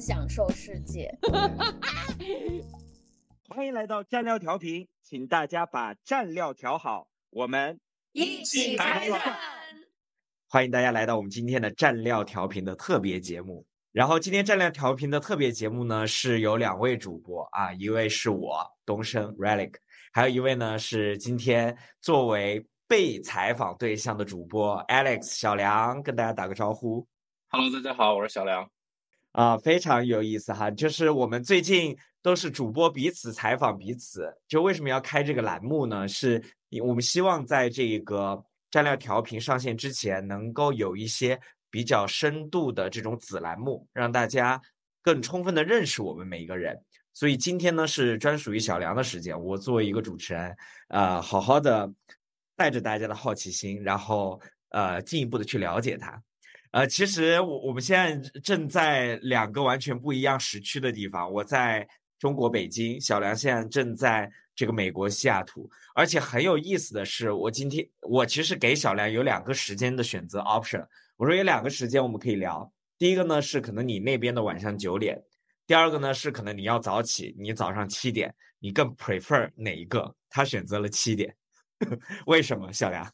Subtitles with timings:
[0.00, 1.12] 享受世界。
[3.48, 7.78] 欢迎来到蘸料调频，请大家把蘸料调好，我们
[8.12, 9.38] 一起开饭。
[10.48, 13.66] 欢迎大家来到我们今天的蘸料调频的特别节目。
[13.92, 19.74] 然后今天蘸料调频的特别节目呢，是有两位主播啊，一位是我东升 Relic，
[20.12, 27.06] 还有一位呢是今天作为被采访对象的主播 Alex 小梁，跟大家打个招呼。
[27.48, 28.70] Hello，大家好，我是小梁。
[29.36, 30.70] 啊，非常有意思哈！
[30.70, 36.08] 就是我们最近都是主播彼此采访彼此，就为什么要开这个栏目呢？
[36.08, 36.42] 是
[36.82, 41.38] 我们希望在这个蘸料调频上线之前，能够有一些
[41.70, 44.58] 比较深度的这种子栏目，让大家
[45.02, 46.74] 更充分的认识我们每一个人。
[47.12, 50.56] 所以今天呢是专属于小梁的时间，我作为一个主持人，
[50.88, 51.92] 呃，好好的
[52.56, 56.22] 带着大家的好奇心，然后呃进一步的去了解他。
[56.76, 61.32] 呃，其实我我们现在正在两个完全不一样时区的地方。
[61.32, 61.88] 我在
[62.18, 65.66] 中国北京，小梁现在正在这个美国西雅图。
[65.94, 70.86] 而且很有意思的是，我今天我其实给小梁有两个时间的选择 option。
[71.16, 72.70] 我说有两个时间我们可以聊。
[72.98, 75.18] 第一个呢是可能你那边的晚上九点，
[75.66, 80.14] 第二个呢是可能你要早起，你早上七点，你更 prefer 哪一个？
[80.28, 81.34] 他选择了七点，
[82.26, 82.70] 为什么？
[82.70, 83.10] 小梁，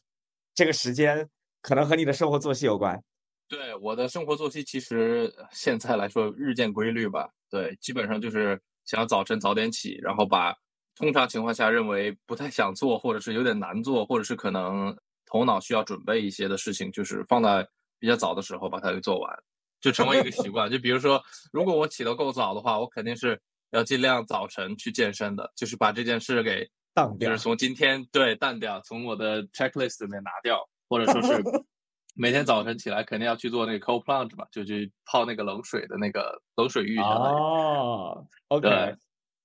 [0.53, 1.29] 这个时间
[1.61, 3.01] 可能和你的生活作息有关。
[3.47, 7.29] 对我的生活作息，其实现在来说日渐规律吧。
[7.49, 10.55] 对，基本上就是想要早晨早点起，然后把
[10.95, 14.95] 通常情况下认为不太想做，或者是有点难做，或者是可能
[15.27, 17.67] 头脑需要准备一些的事情，就是放在
[17.99, 19.43] 比较早的时候把它给做完，
[19.79, 20.71] 就成为一个习惯。
[20.71, 31.43] 就比如说，如果我起得够早的话，我肯定是要尽量早晨去健身的，就是把这件事给淡掉，就是从今天对淡掉，从我的 checklist 里面拿掉，或者说是。
[32.13, 36.97] 每天早晨起来肯定要去做那个 cold plunge 嘛，就去泡那个冷水的那个冷水浴。
[36.99, 38.95] 哦，OK，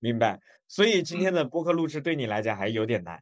[0.00, 0.38] 明白。
[0.70, 3.18] 所以今天的播客录制对你来讲还有点难，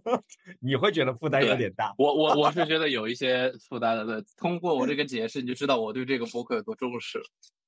[0.60, 1.94] 你会觉得负担有点大。
[1.96, 4.04] 我我我是觉得有一些负担的。
[4.04, 7.18] 对，通过我这个解释，你就知道我对这个播客有多重视。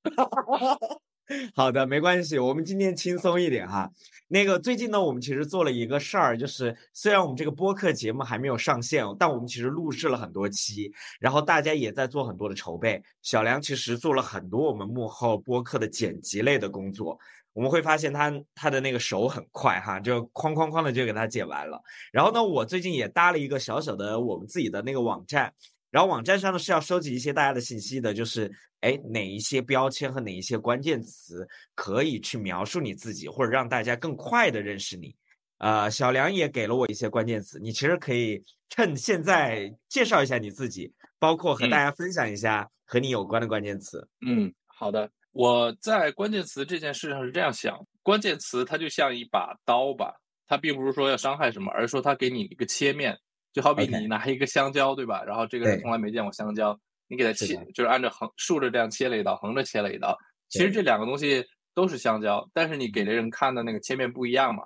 [1.55, 3.91] 好的，没关系，我们今天轻松一点哈。
[4.27, 13.01] 那个最近呢，我们其实做了一个事儿，就是虽然我们这个播客节目还没有上线，但我们其实录制了很多期，然后大家也在做很多的筹备。
[13.21, 17.17] 小梁其实做了很多我们幕后播客的剪辑类的工作，
[17.53, 21.81] 我们会发现他他的那个手很快哈，就哐哐哐的就给他剪完了。
[22.11, 25.53] 然后呢，我最近也搭了一个小小的我们自己的那个网站。
[25.95, 28.51] 然后网站上呢是要收集一些大家的信息的，就是
[28.81, 35.15] 哎哪一些标签和哪一些关键词可以去描述你自己，或者让大家更快的认识你。
[35.59, 44.05] 呃，小梁也给了我一些关键词，你其实可以趁现在介绍一下你自己，包括和大家分享一下和你有关的关键词。
[44.19, 45.09] 嗯，好的。
[45.31, 50.13] 我在关键词这件事上是这样想，关键词它就像一把刀吧，
[50.45, 53.17] 它并不是说要伤害什么，而是说它给你一个切面。
[53.55, 55.23] 就好比你拿一个香蕉，对吧？
[55.23, 56.77] 然后这个人从来没见过香蕉，
[57.07, 60.13] 你给他切，就是按照横竖着这样切了一刀，横着切了一刀。
[60.49, 61.41] 其实这两个东西
[61.73, 64.65] 都是香蕉，但是你给的人看的那个切面不一样嘛。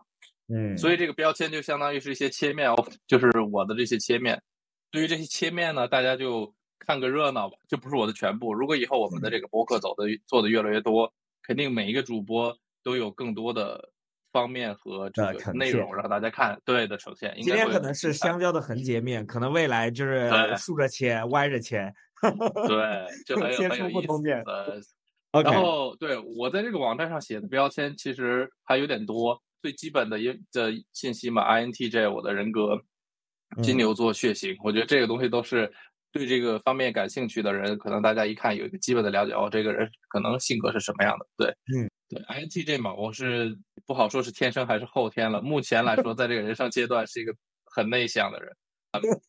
[0.51, 2.67] 嗯，所以这个标签就相当于是一些切面，
[3.05, 4.41] 就是我的这些切面。
[4.89, 8.51] 对于这些切面呢，大家就看个热闹吧，就不是我的全部。
[8.51, 11.13] 如果以后我们的这个博客走的做的越来越多，
[11.43, 13.91] 肯定每一个主播都有更多的。
[14.31, 17.33] 方面和这个内容让大家看，对的呈现。
[17.41, 21.91] 今天可能是香蕉的横截面，可能未来就是竖着切、歪着切。
[22.67, 24.43] 对，就 很有切出不同面。
[25.31, 32.81] 然后，对我在这个网站上写的标签其实还有点多，最基本的一的信息嘛，INTJ 我的人格，
[33.61, 35.71] 金牛座血型，我觉得这个东西都是
[36.11, 41.25] 对这个方面感兴趣的人，可能大家一看有一个基本的了解，哦，这个人可能性格是什么样的。
[41.37, 41.89] 对，嗯。
[42.09, 45.39] 对，INTJ 嘛，我是不好说是天生还是后天了。
[45.41, 47.31] 目前来说， 在这个人生阶段是一个
[47.65, 48.51] 很内向的人，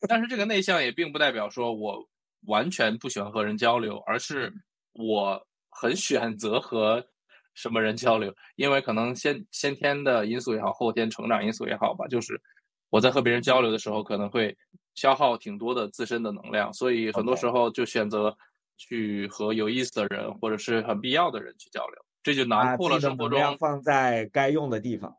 [0.09, 2.03] 但是这个内向也并不代表说我
[2.47, 4.51] 完全不喜欢和人交流，而是
[4.93, 5.39] 我
[5.69, 7.05] 很选择和
[7.53, 12.41] 什么人交流，因为可能先先天的因素也好，后天成长因素也好吧，就是
[12.89, 14.57] 我在和别人交流的时候，可能会
[14.95, 18.35] 消耗挺多的自身的能量，所以很多时候就选择
[18.75, 22.05] 去和有意思的人或者是很必要的人去交流。
[22.23, 25.15] 这就囊括了生活中放在该用的地方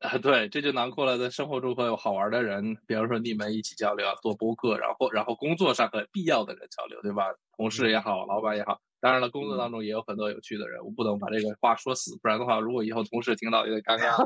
[0.00, 7.26] 啊，对，这就囊括了在生活中会有好玩的人，比如说你们一起交流啊，做播客，然后然后工作上和必要的人交流，对吧？
[7.56, 14.16] 同事也好，老板也好，当然了，工作当中也有很多有趣的人，我不能把这个话说死，不然的话，如果以后同事听到有点尴尬。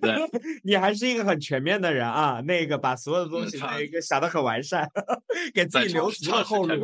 [0.00, 0.14] 对，
[0.64, 4.88] 你还是一个很全面的人啊，那个把所有的东西那个想得很完善，
[5.52, 6.82] 给自己留足了后路。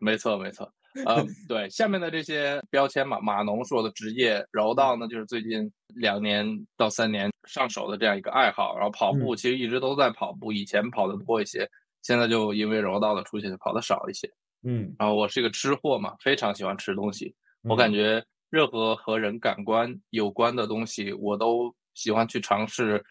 [0.00, 0.72] 没错没错。
[1.04, 6.46] 呃，对，下面的这些标签嘛，码农是我的职业，柔道呢就是最近两年
[6.76, 11.68] 到三年上手的这样一个爱好，然后跑步其实一直都在跑步，以前跑的多一些，
[12.02, 14.30] 现在就因为柔道的出现跑的少一些。
[14.62, 23.04] 嗯，然后我是一个吃货嘛，非常喜欢吃东西，我感觉任何和人感官有关的东西，我都喜欢去尝试，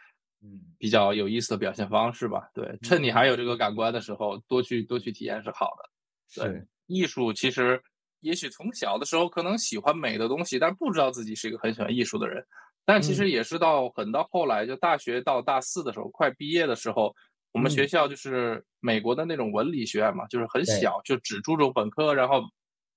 [0.44, 2.50] 嗯，比较有意思的表现方式吧。
[2.54, 6.44] 对，趁你还有这个感官的时候，多去多去体验是好的。
[6.44, 6.66] 对。
[6.88, 7.82] 艺术其实，
[8.22, 12.44] 也许从小的时候可能喜欢美的东西，但不知道自己是一个很喜欢艺术的人。
[12.86, 17.14] 但其实也是到很到后来，就大学到大四的时候，快毕业的时候，
[17.52, 22.42] 我们学校就是美国的那种文理学院嘛，就是很小，就只注重本科，然后，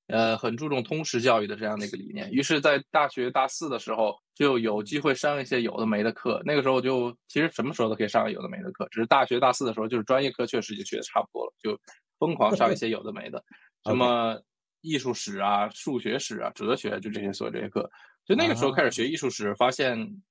[0.07, 2.31] 呃，很注重通识教育的这样的一个理念。
[2.31, 6.41] 于是，在大学大四的时候，就有机会上一些有的没的课。
[6.45, 11.77] 那个时候就其实什么时候都可以上有的没的课，只是大学大四的时候，就是专业课确实就学的差不多了，就
[12.21, 13.43] 疯狂上一些有的没的。
[13.85, 14.41] 什么
[14.83, 17.91] 艺术史啊、数学史啊、哲学，就这些所有这些课，
[18.25, 20.23] 就那个时候开始学艺术史，发现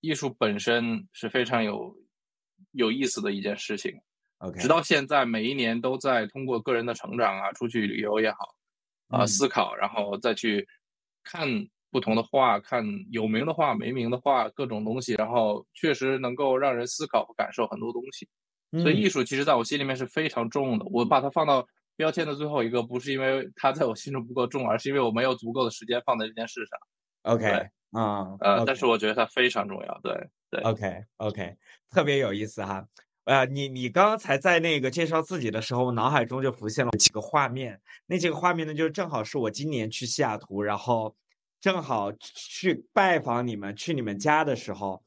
[0.00, 1.96] 艺术本身是非常有
[2.72, 3.98] 有意思的一件事情。
[4.38, 8.38] OK，直到现在，每一年都在通过个人的成长啊，出去旅游也好，
[9.08, 10.68] 啊，思考，然后再去
[11.24, 11.48] 看
[11.90, 18.28] 不同的画，看有名的画、没名的画，各种东西，然后确实能够让人思考和感受很多东西。
[18.82, 21.66] 所以艺术其实在我心里面是非常重的，我把它放到。
[21.98, 26.78] 标签的最后一个不是因为它在我心中不够重，而是因为我没有足够的时间放在这件事上。
[27.22, 30.00] OK，啊，呃，但是我觉得它非常重要。
[30.00, 30.14] 对
[30.48, 31.56] 对，OK，OK，
[31.90, 32.86] 特别有意思哈。
[33.24, 37.80] 呃，你你刚才在那个介绍自己的时候，我脑海中就浮现了几个画面。
[38.06, 41.16] 那几个画面呢，就正好是我今年去西雅图，然后
[41.60, 45.02] 正好去拜访你们，去你们家的时候，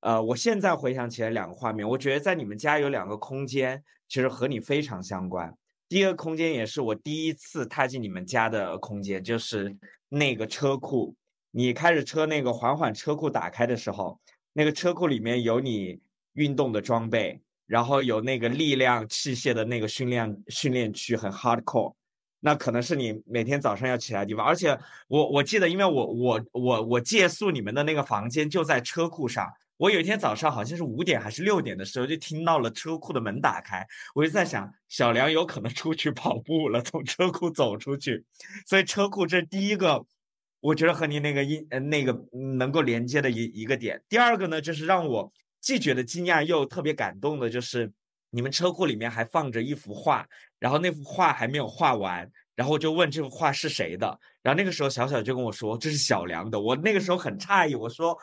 [0.00, 5.56] 呃，我现在回想起来两个画面，我觉得在你们家有两个空间，其实和你非常相关。
[5.92, 9.76] 第一个空间也是我第一次踏进你们家的空间，就是
[10.08, 11.14] 那个车库。
[11.50, 14.18] 你开着车，那个缓缓车库打开的时候，
[14.54, 16.00] 那个车库里面有你
[16.32, 21.92] 运动的装备，然后有那个力量器械的那个训练训练区，很 hardcore。
[22.40, 24.46] 那可能是你每天早上要起来的地方。
[24.46, 24.78] 而且
[25.08, 29.46] 我我记得，因为我我我我借宿你们的那个房间就在车库上。
[29.82, 33.84] 我有一天早上好像是五点还是六点的时候，就听到了车库的门打开，
[34.14, 38.24] 我就在想，小梁有可能出去跑步了，从车库走出去，
[38.64, 40.06] 所以车库这第一个，
[40.60, 42.16] 我觉得和你那个音呃那个
[42.58, 44.00] 能够连接的一一个点。
[44.08, 47.90] 第二个呢，就是让我既觉得惊讶又特别感动的，就是
[48.30, 50.24] 你们车库里面还放着一幅画，
[50.60, 54.06] 然后那幅画还没有画完，然后就问这幅画是谁的，
[54.44, 58.16] 然后那个时候小小就跟我说这是小梁的，我那个时候很诧异，我说。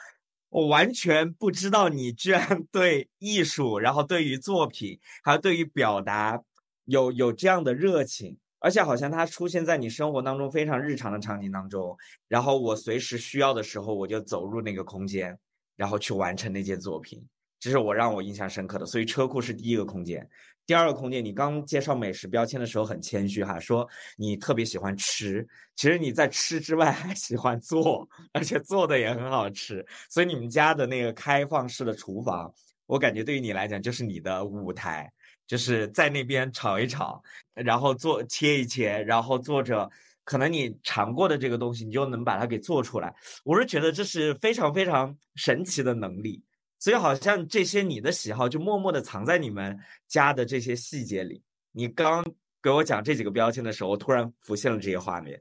[0.50, 6.42] 我完全不知道你居然 对艺术，然后对于作品，还有对于表达
[6.86, 11.96] 有有这样的热情，而且好像它出现在你生活当中非常日常的场景当中。
[12.28, 15.38] 然后我随时需要的时候，我就走入那个空间，
[15.76, 17.24] 然后去完成那件作品。
[17.60, 18.86] 这是我让我印象深刻的。
[18.86, 20.28] 所以车库是第一个空间。
[20.66, 29.84] 第二个空间，你刚介绍美食标签的时候很谦虚哈，说你特别喜欢吃，其实你在吃之外还喜欢做，而且做的也很好吃。
[30.12, 32.54] 所以你们家的那个开放式的厨房，
[32.86, 35.12] 我感觉对于你来讲就是你的舞台，
[35.48, 37.20] 就是在那边炒一炒，
[37.56, 39.90] 然后做切一切，然后做着
[40.24, 43.12] 可能你尝过的这个东西，你就能把它给做出来。
[43.44, 46.44] 我是觉得这是非常非常神奇的能力。
[46.80, 51.44] 所以好像这些你的喜好就默默的藏在你们家的这些细节里。
[51.74, 52.24] 你刚
[52.64, 55.40] 给我讲这几个标签的时候，我突然浮现了这些画面。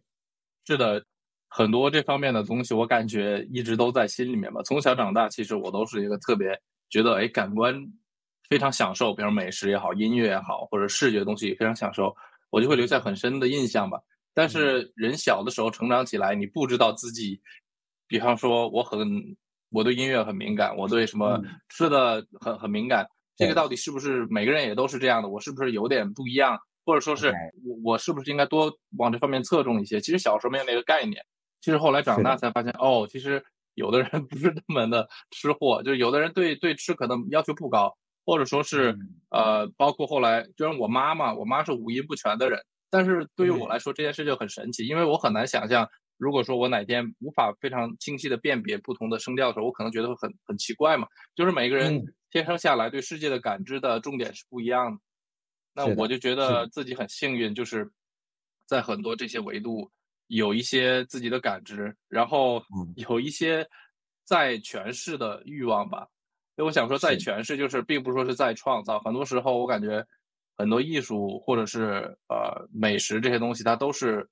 [0.66, 1.02] 是的，
[1.48, 4.60] 很多这方面的东西，我感觉一直都在心里面吧。
[4.64, 7.74] 从小长大，其实我都是一个特别觉得哎，感官
[8.50, 12.14] 非常享受，比如美食也好，音乐也好，或者视觉东西非常享受，
[12.50, 13.98] 我就会留下很深的印象吧。
[14.34, 17.40] 但是人小的时候成长起来，你不知道自己，
[18.08, 19.36] 比方说我很。
[19.70, 23.06] 我对音乐很敏感，我对什么吃的很很敏感。
[23.36, 25.28] 这个到底是不是每个人也都是这样的？
[25.28, 26.58] 我是不是有点不一样？
[26.84, 27.32] 或者说是
[27.64, 30.00] 我我是不是应该多往这方面侧重一些？
[30.00, 31.22] 其实小时候没有那个概念，
[31.60, 33.44] 其实后来长大才发现，哦，其实
[33.74, 37.94] 有的人 不是那么的吃货，就是有的人对对吃可能要求不高，
[38.24, 38.96] 或者说是
[39.30, 42.58] 呃，包括后来，就像我妈妈，我妈是五音不全的人，
[42.90, 45.88] 但是对于我来说这件事就很神奇，因为我很难想象。
[46.18, 51.06] 如果说我哪天无法非常清晰的辨别不同的声调的时候，我可能觉得会很很奇怪嘛。
[51.34, 55.00] 就是每个人天生下来对世界的感知的重点是不一样的。
[55.74, 57.88] 那我就觉得自己很幸运，就是
[58.66, 59.90] 在很多这些维度
[60.26, 62.60] 有一些自己的感知，然后
[62.96, 63.64] 有一些
[64.24, 66.08] 在诠释的欲望吧。
[66.56, 68.98] 所以我想说，在诠释就是并不是说是在创造。
[68.98, 70.04] 很多时候我感觉
[70.56, 74.28] 很多艺术或者是呃美食这些东西，它都是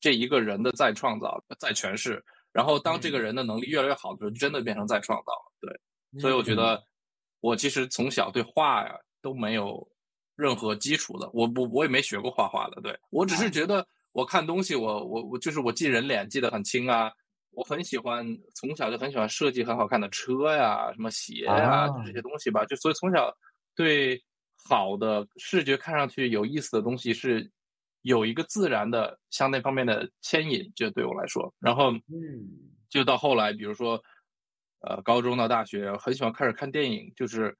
[0.00, 2.22] 这一个人的再创造、再诠释。
[2.52, 5.52] 然后当这个人的能力越来越好的时候，真的变成再创造了。
[5.60, 6.82] 对，所以我觉得
[7.40, 9.86] 我其实从小对画呀都没有
[10.34, 12.80] 任何基础的，我我我也没学过画画的。
[12.80, 17.12] 对我只是觉得我看东西，我我我就是我记人脸记得很清啊。
[17.50, 18.24] 我很喜欢，
[18.54, 22.64] 从小就很喜欢设计很好看的车呀，什么鞋呀，就这些东西吧。
[22.66, 23.34] 就所以从小
[23.74, 24.22] 对
[24.54, 27.50] 好的视觉看上去有意思的东西是
[28.08, 31.52] 有一个自然的向那方面的牵引，就对我来说。
[31.60, 34.02] 然后，嗯，就到后来，比如说，
[34.80, 37.12] 呃，高中到大学，很喜欢开始看电影。
[37.14, 37.54] 就是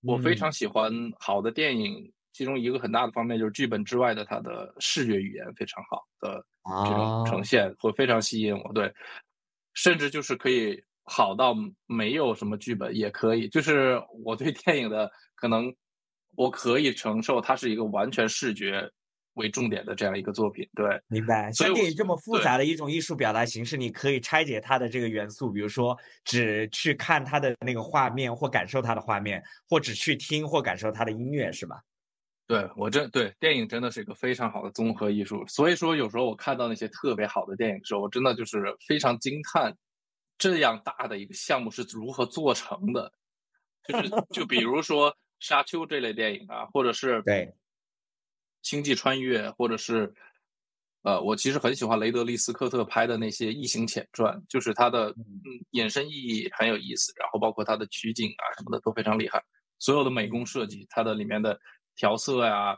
[0.00, 6.42] 我非常喜欢好的电影，其中一个很大的方面就是剧本之外的它的视觉语言非常好的
[6.86, 8.72] 这种呈现，会非常吸引我。
[8.72, 8.90] 对。
[9.74, 11.54] 甚至就是可以好到
[11.86, 15.74] 没有什么剧本也可以，就是我对电影的可能，
[16.34, 18.90] 我可以承受它是一个完全视觉
[19.34, 20.68] 为重点的这样一个作品。
[20.74, 21.50] 对，明白。
[21.52, 31.80] 所以电影这么复杂的一种艺术表达形式，你可以拆解它的这个元素，比如说只去看它的那个画面或感受它的画面，或只去听或感受它的音乐，是吧？
[32.46, 39.74] 对我这对电影真的是一个非常好的综合艺术，所以说有时候我看到那些特别好的电影的时候，我真的就是非常惊叹，
[40.36, 43.10] 这样大的一个项目是如何做成的。
[43.88, 45.10] 就是就比如说
[45.40, 47.46] 《沙丘》这类电影啊，或者是对
[48.62, 50.12] 《星际穿越》，或者是
[51.02, 55.24] 呃，我其实很喜欢雷德利·斯科特拍的那些异形前传，就是它的嗯。
[55.72, 59.42] 衍生意义很有意思，然后包括它的取景啊什么的都非常厉害，
[59.78, 61.58] 所有的美工设计，它的里面的。
[61.94, 62.74] 调色呀，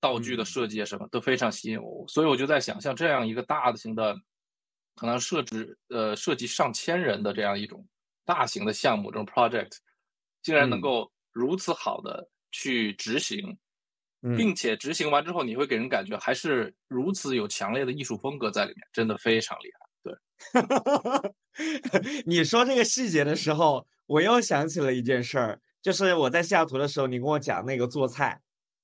[0.00, 4.16] 道具的设计啊，什么都非常吸引我，所以我就在想，像这样一个大型的，
[4.94, 7.86] 可能设置呃涉及上千人的这样一种
[8.24, 9.76] 大型的项目，这种 project，
[10.42, 13.58] 竟然能够如此好的去执行，
[14.36, 19.88] 并且执行完之后，你会给人感觉还是如此有强烈的艺术风格在里面，真的非常厉害。
[20.02, 20.14] 对，
[22.26, 25.60] 你说这个细节的时候，我又想起了一件事儿。
[25.80, 28.40] 就是我在西雅图的时候，你跟我讲那个做菜，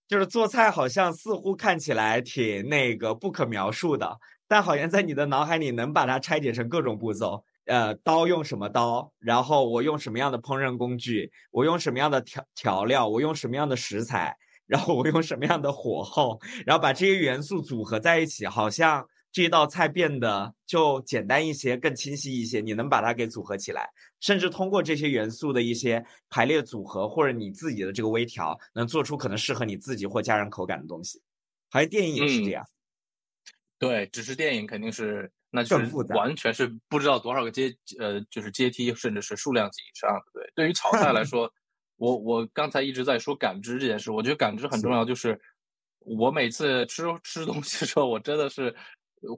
[0.06, 7.44] 就是做菜好像似乎看起来挺那个不可描述的，但好像在你的脑海里能把它拆解成各种步骤。
[7.66, 19.06] 呃，刀用什么刀，然后我用什么样的烹饪工具，我用什么样的调调料，我用什么样的食材，然后我用什么样的火候，然后把这些元素组合在一起，好像。
[19.34, 22.60] 这道菜变得就简单一些，更清晰一些。
[22.60, 23.90] 你能把它给组合起来，
[24.20, 31.20] 甚至通过这些元素的一些排列组合，或者你自己的这个微调，能做出可能适合你自己或家人口感的东西。
[31.68, 32.64] 好像电影也是这样。
[33.76, 40.24] 对，只是电影肯定是那就是完全是不知道多少个阶呃，就是阶梯，甚至是数量级以上的。
[40.32, 41.52] 对，对于炒菜来 说，
[41.96, 45.04] 我我刚才一直在说感知这件事，我觉得感知很重要。
[45.04, 45.40] 就是
[46.00, 48.74] 我每次吃 吃东西的时候，我真的是。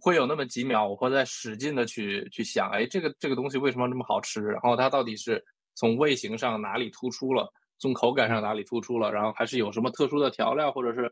[0.01, 4.43] 会有那么几秒，我会在使劲的去去想，哎，这个这个东西为什么这么好吃？
[4.43, 5.41] 然后它到底是
[5.77, 7.49] 从味型上哪里突出了，
[7.79, 9.13] 从口感上哪里突出了？
[9.13, 11.09] 然后还是有什么特殊的调料，或者是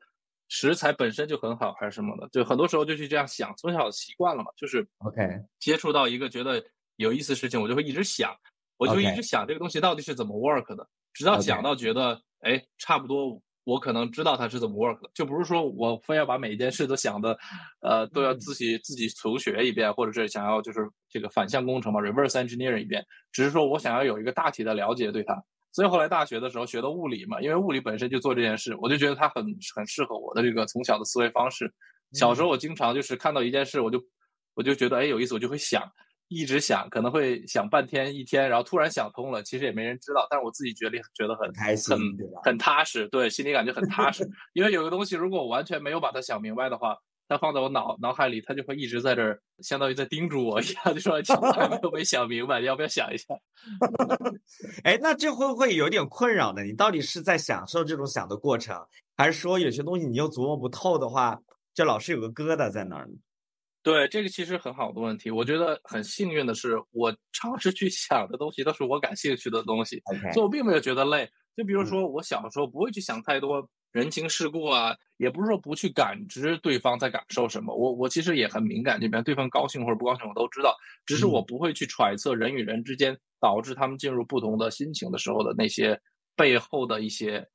[0.48, 2.28] 食材本身就很好，还是什么的？
[2.30, 5.22] 就很多时候就去这样想，从小习惯了嘛，就是 OK
[5.60, 6.60] 接触到一个觉得
[6.96, 8.36] 有意思事情，我就会一直想，
[8.76, 10.84] 我就一直想这个东西到底是怎么 work 的，
[11.14, 13.40] 直到讲到觉得，哎，差不多。
[13.66, 17.34] 我可能知道它是怎么 work 的，就不是说我非要把每一件事都想的，
[17.80, 23.02] 呃，都要自己自己重学一遍，或者是想要就是这个反向工程嘛，reverse engineering 一遍，
[23.32, 25.42] 只是说我想要有一个大体的了解对它。
[25.72, 29.42] 所以后来大学的时候学的物理嘛，因为物理本身就做这件事，我就觉得它很
[29.74, 31.72] 很适合我的这个从小的思维方式。
[32.12, 33.98] 小时候我经常就是看到一件事，我就
[34.52, 35.82] 我就觉得哎有意思，我就会想。
[36.34, 42.02] 一直想，可能会想半天一天，然后突然想通了，其实也没人知道，但是我自己觉得觉得很开心，很
[42.42, 44.28] 很踏实，对，心里感觉很踏实。
[44.52, 46.96] 因为有个东西，如果我完全没有把它想明白的话，
[47.28, 51.14] 它放在我脑脑海里，它就会一直在这儿，相当于在叮嘱我一样，就说
[51.52, 53.34] 还没有没想明白，要不要想一下？
[54.84, 56.62] 哎，那这会不会有点困扰呢？
[56.62, 58.76] 你到底是在享受这种想的过程，
[59.16, 61.40] 还是说有些东西你又琢磨不透的话，
[61.72, 63.14] 就老是有个疙瘩在那儿呢？
[63.84, 71.30] 对这个其实很好的问题，我觉得很幸运的是，我尝试去想的东西都是我感兴趣的东西，所以我并没有觉得累。
[71.54, 77.76] 就比如说，我小时候不会去想太多人情世故啊，也不是说不去感知对方在感受什么。
[77.76, 80.74] 我我其实也很敏感，这边对方高兴或者不高兴我都知道，
[81.04, 86.00] 只是我不会去揣测人与人之间导致他们进入不同的心情的时候的那些
[86.34, 87.46] 背后的一些。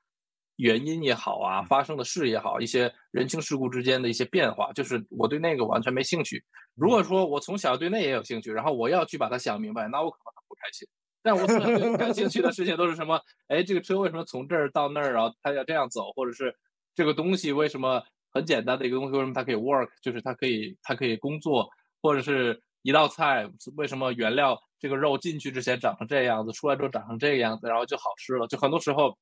[0.60, 6.44] 原因也好啊，发生的事也好，一些人情世故之间的一些变化，就是我对那个完全没兴趣。
[6.76, 10.86] 如果说我从小对那也有兴趣，然后我要去把它想明白，那我可能很不开心。
[11.22, 13.22] 但我最感兴趣的事情都是什么？
[13.48, 16.54] 哎，这个车为什么从这儿到那儿，然后它要这样走，或者是
[16.94, 21.70] 这个东西为什么很简单的一个东西，为什么它可以 work，就是它可以它可以工作，
[22.02, 28.46] 或者是一道菜为什么原料这个肉进去之前长成这样子，出来之后长成这个样子，然后就好吃了。
[28.48, 29.18] 就很多时候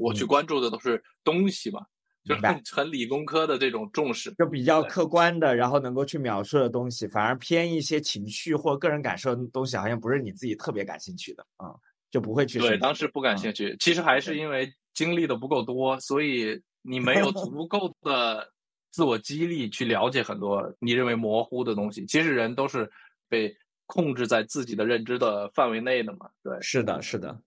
[0.00, 1.80] 我去关注的都是东西嘛。
[2.22, 11.72] 就是很很理工科的这种重视，就比较客观的，然后能够去描述的东西，反而偏一些情绪或个人感受的东西，好像不是你自己特别感兴趣的啊，
[12.10, 12.58] 就不会去。
[12.58, 18.52] 对，当时不感兴趣，其实还是因为经历的不够多，所以你没有足 够的
[18.90, 22.04] 自我激励去了解很多你认为模糊的东西。
[22.04, 22.88] 其实人都是
[23.30, 26.28] 被控制在自己的认知的范围内的嘛。
[26.42, 27.40] 对，是的，是的。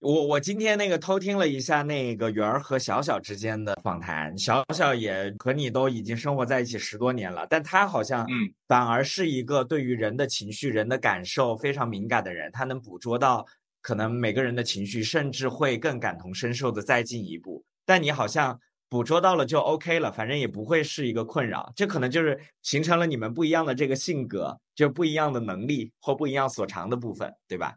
[0.00, 13.46] 我我今天那个偷听了一下那个圆儿和小小之间的访谈，小小也和你都已经生活在一起十多年了，但他好像嗯反而是一个对于人的情绪、人的感受非常敏感的人，他能捕捉到
[13.80, 17.64] 可能每个人的情绪，甚至会更感同身受的再进一步。
[17.84, 18.58] 但你好像
[18.88, 27.76] 捕捉到了就 OK 了，反正也不会是一个困扰，这可能就是形成了你们不一样的这个性格，就不一样的能力或不一样所长的部分，对吧？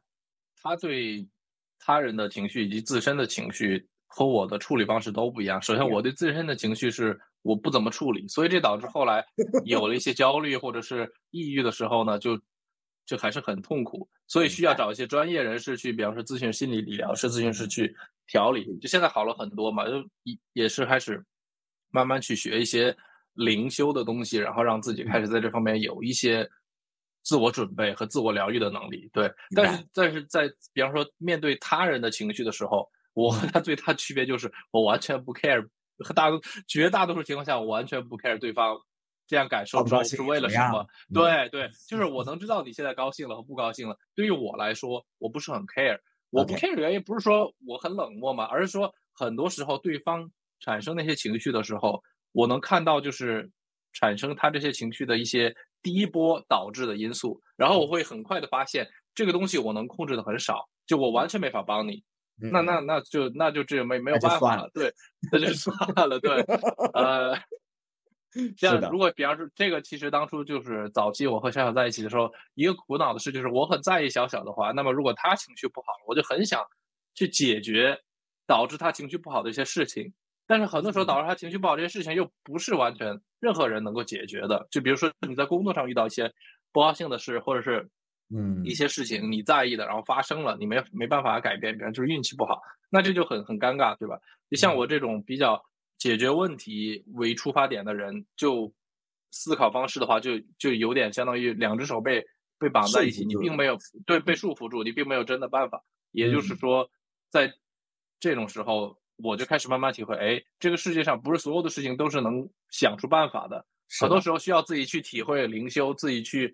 [0.62, 1.28] 他对。
[1.86, 5.62] 他人的情绪以及自身的情绪和我的处理方式都不一样。
[5.62, 9.24] 首先，我对自身的情绪是我不怎么处理，所以这导致后来
[9.65, 12.42] 有了一些焦虑或者是抑郁的时候呢，就
[13.06, 14.10] 就还是很痛苦。
[14.27, 18.65] 所以需要找一些专业人士去，比方说咨询心理理疗师、咨询师去调理。
[18.80, 21.24] 就现在好了很多嘛，就也也是开始
[21.92, 22.98] 慢慢去学一些
[23.34, 26.50] 灵修的东西，然后让自己开始在这方面有一些。
[27.25, 38.77] 自我准备和自我疗愈的能力，对，但是但是在比方说面对他人的情绪的时候，我和他最大区别就是我完全不 care，和大多绝大多数情况下我完全不 care 对方
[39.25, 45.98] 这样感受之后是为了什么，对对，就是我能知道你现在高兴了和不高兴了，对于我来说我不是很 care，
[46.29, 53.50] 我不 care 的原因不是说我很冷漠嘛，而是说很多时候对方产生那些情绪的时候，我能看到就是
[53.94, 55.55] 产生他这些情绪的一些。
[55.86, 62.04] 第一波导致的因素，然后我会很快的发现这个东西我能控制的很少，就我完全没法帮你。
[62.52, 64.92] 那那那就那就这没没有办法了，对，
[65.32, 65.78] 那就算
[66.10, 66.42] 了，对，
[66.96, 67.38] 呃，
[68.58, 76.62] 像如果比方说这个，其实当初就是早期我和小小在一起的时候，一个苦恼的事就是我很在意小小的话，那么如果他情绪不好，我就很想
[77.14, 77.98] 去解决
[78.48, 80.12] 导致他情绪不好的一些事情。
[80.48, 84.68] 但是很多时候导致他情绪不好这些事情又不是完全任何人能够解决的。
[84.70, 86.31] 就比如说你在工作上遇到一些
[86.72, 87.90] 不高兴的事，或者是
[88.29, 94.20] 嗯一些事情你在意的，然后发生了，你没没办法改变，比方就是运气不好，那这就很很尴尬，对吧？
[94.51, 95.60] 就像我这种比较
[95.98, 98.72] 解决问题为出发点的人，就
[99.31, 102.24] 思考方式的话，就就有点相当于两只手被
[102.60, 105.84] 被绑在一起，你并没有对被束缚住，你并没有真的办法。
[106.12, 106.88] 也就是说，
[107.31, 107.51] 在
[108.20, 108.96] 这种时候。
[109.18, 113.66] 我就开始慢慢体会，哎，这个世界上不是所有的事情都是能想出办法的，
[114.00, 116.54] 很多时候需要自己去体会灵修，自己去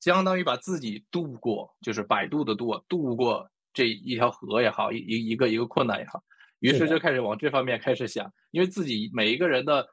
[0.00, 6.22] 相当于把自己渡过，就是百度的渡，渡过这一条河也好，一一一个一个困难也好，
[6.58, 9.88] 于是就开始往这方面开始想，因为自己每一个人的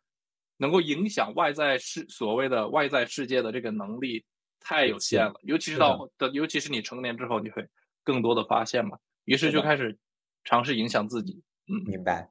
[0.58, 4.26] 能够影响外在世所谓的外在世界的这个能力
[4.60, 7.68] 太有限了，尤其是到的，尤其是你成年之后，你会
[8.04, 9.98] 更多的发现嘛，于是就开始
[10.44, 11.44] 尝试影响自己。
[11.68, 12.30] 嗯，明白。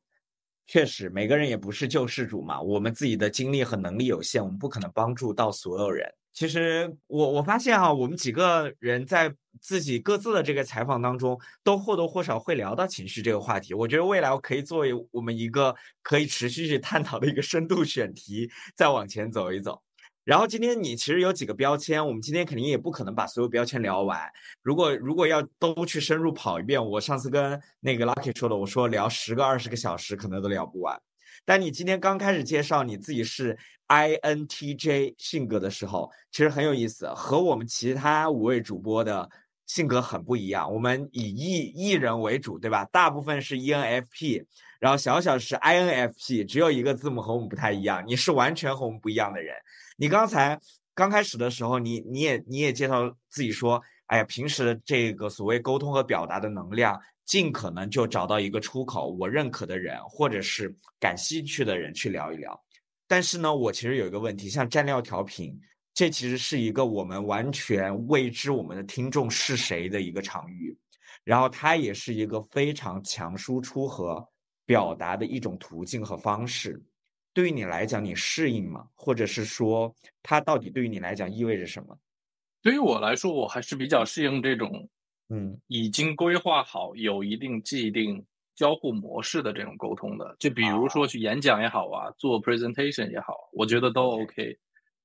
[0.67, 2.61] 确实，每个人也不是救世主嘛。
[2.61, 6.09] 我们自己的精力和能力有限，我们不可能帮助到所有人。
[6.33, 13.75] 其实，我我发现啊，我们几个人在自己各自的这个采访当中，都或多或少会聊到情绪这个话题。
[13.75, 19.83] 我觉得未来我可以作为我们一个可以持续去探讨的一个深度选题，再往前走一走。
[20.25, 24.21] 然后今天你其实有几个标签，我们今天肯定也不可能把所有标签聊完。
[24.63, 31.01] 如果如果要都去深入跑一遍，我上次跟那个 Lucky 说的，我说聊十个二十个小时可能都聊不完。
[31.45, 33.59] 但你今天刚开始介绍你自己是
[33.89, 39.29] INTJ 性格的时候，其实很有意思，和我们其他五位主播的
[39.67, 40.73] 性格很不一样。
[40.73, 42.85] 我们以 E E 人为主，对吧？
[42.93, 44.45] 大部分是 ENFP，
[44.79, 48.05] 然后小小是 INFP，只有一个字母和我们不太一样。
[48.07, 49.57] 你是完全和我们不一样的人。
[50.03, 50.59] 你刚才
[50.97, 62.61] 刚开始的时候，你你也你也介绍自己说，哎呀，平时的这个所谓沟通和表达的能量，尽可能就找到一个出口，我认可的人或者是感兴趣的人去聊一聊。
[63.07, 65.57] 但是呢，我其实有一个问题，像蘸料调频，
[65.95, 70.77] 这其实是一个我们完全未知我们的听众是谁的一个场域，
[71.23, 74.29] 然后它也是一个非常强输出和
[74.67, 76.83] 表达的一种途径和方式。
[77.35, 78.87] 对于你来讲，你适应吗？
[78.95, 81.99] 或者是说，它到底对于你来讲意味着什么？
[82.63, 84.89] 对于我来说，我还是比较适应这种，
[85.31, 94.59] 嗯，已经规划好、有一定既定交互模式的这种沟通的，就比如说去演讲也好啊，做 presentation 也好，我觉得都 OK。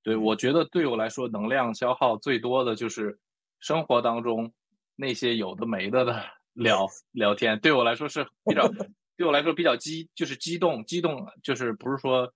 [0.04, 3.18] 对我觉得对我来说，能量消耗最多的就是
[3.60, 4.54] 生活当中
[4.96, 8.70] 那些有的没的的 聊聊天，对我来说是比较，
[9.18, 12.32] 对我来说比较激，就是激动，激动就是不是说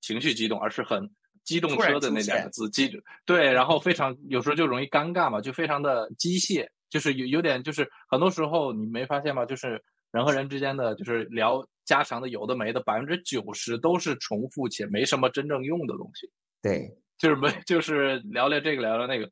[0.00, 1.08] 情绪激动，而是很
[1.44, 2.90] 机动车的那两个字，激
[3.24, 9.44] 对，然后非常有时候就容易尴尬嘛，就非常的机械，就是有有点就是很多时候你没发现吗？
[9.44, 16.30] 就是人和人之间的就是聊家常的有的没的，百分之九十都是重复且没什么真正用的东西。
[16.62, 19.30] 对，就是没，就是聊聊这个，聊聊那个，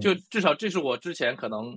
[0.00, 1.76] 就至少这是我之前可能，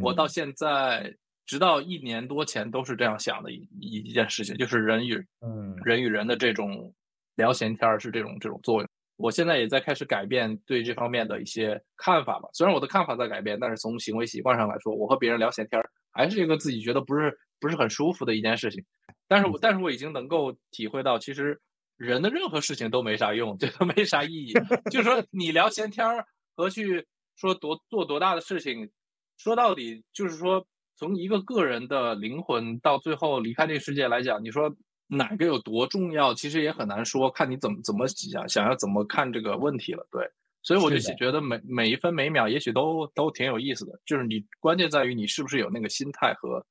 [0.00, 1.14] 我到现在
[1.46, 6.92] 直到一年多前都是这样想的一一件事情，就是人与嗯人与人的这种
[7.36, 8.88] 聊闲天儿是这种这种作用。
[9.16, 12.48] 我现在也在开始改变对这方面的一些看法吧。
[12.52, 18.84] 虽然我的看法在改变，但是从行为习惯上来说，我和别人聊闲天儿还是一个自己觉得不是不是很舒服的一件事情。
[19.28, 21.60] 但是我但是我已经能够体会到，其实。
[21.96, 24.52] 人的任何事情都没啥用，这都没啥意义。
[24.90, 26.26] 就是说，你聊闲天儿
[26.56, 28.90] 和去说多做多大的事情，
[29.38, 34.74] 说到底就是说，从一个个人的灵魂到最后离开这个世界来讲，你说
[35.06, 40.06] 哪个有多重要，其实也很难说，看你怎么怎么想，想要怎么看这个问题了。
[40.10, 40.28] 对，
[40.62, 46.64] 所以我就觉得每每一分每秒也许都都挺有意思的，就是你关键在于你是不是有那个心态和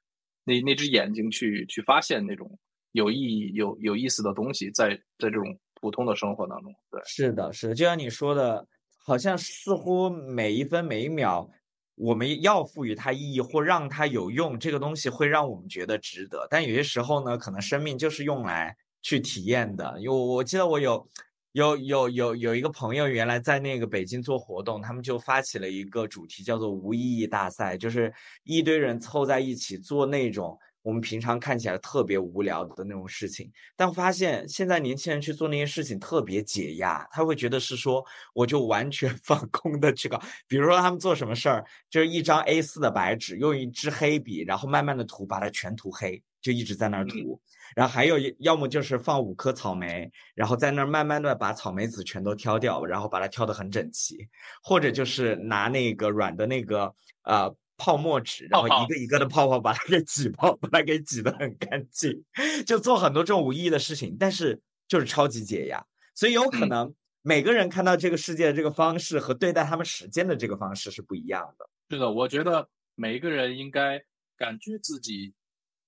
[0.43, 2.59] 那那只眼睛去去发现那种。
[2.95, 8.67] 有意义、有有意思的东西，在在这种普通的生活当中，对，是的，是的，就像你说的，
[9.03, 11.49] 好像似乎每一分每一秒，
[11.95, 16.47] 我们要赋予它意义或让它有用，这个东西会让我们觉得值得。
[16.49, 19.95] 但有些时候呢，可能生命就是用来去体验的。
[19.99, 21.07] 因为我记得我有
[21.51, 28.11] 有有有有一个朋友，原来在那个北京做活动，他们就发起了一个主题，叫做“无意义大赛”，就是
[28.43, 30.57] 一堆人凑在一起做那种。
[30.83, 40.21] 我们平常看起来特别无聊的那种事情，但发现现在年轻人去做那些事情特别解压，他会觉得是说，我就完全 放空的去搞。
[40.47, 47.41] 比如说他们做什么事儿，就是一张 A4 的白纸，用一支黑笔，然后慢慢的涂，把它全涂黑，就一直在那儿涂。
[47.75, 54.17] 然后还有要么就是放五颗草莓，然后在那儿慢慢的把草莓籽全都挑掉，然后把它挑得很整齐，
[54.61, 56.93] 或者就是拿那个软的那个
[57.23, 57.55] 呃。
[57.77, 62.23] 泡沫纸，然后一个一个的泡泡把它给挤爆，把它给挤得很干净，
[62.65, 65.85] 就做很多这种无意义的事情，但是就是超级解压。
[66.15, 71.69] 所以有可能每个人看到这个世界的这个方式和对待他们时间的这个方式是不一样的。
[71.89, 74.01] 是的，我觉得每一个人应该
[74.37, 75.33] 感觉自己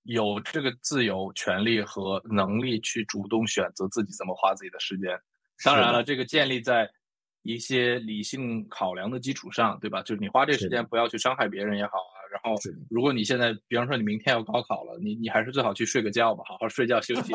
[0.02, 5.18] 有这个自由、权利和能力去主动选择自己怎么花自己的时间。
[5.64, 6.90] 当然了，这个建立在。
[7.46, 10.02] 一些理性考量的基础上，对吧？
[10.02, 12.16] 就是你花这时间不要去伤害别人也好啊。
[12.30, 12.54] 然后，
[12.90, 17.32] 如果你现在，比方说你明天要高考了，你你还是最好去睡个觉吧，好好睡觉休息。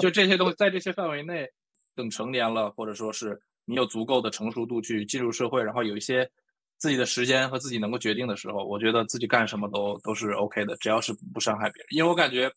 [0.00, 1.46] 就这些东西，在这些范围内，
[1.94, 6.30] 等成年了，或者说是你有足够的成熟度去进入社会，然后有一些
[6.78, 11.86] 自己的时间和自己能够决定的时候，我觉得自己干什么都都是 OK 的，只要是不伤害别人。
[11.90, 12.50] 因为我感觉，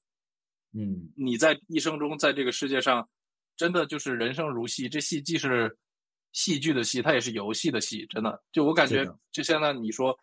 [0.73, 3.06] 嗯，你在一生中在这个世界上，
[3.58, 5.75] 真的就是人生如戏，这戏既是。
[6.34, 8.41] 戏剧的戏，它也是游戏的戏，真的。
[8.52, 10.13] 就我感觉，就相当于你说，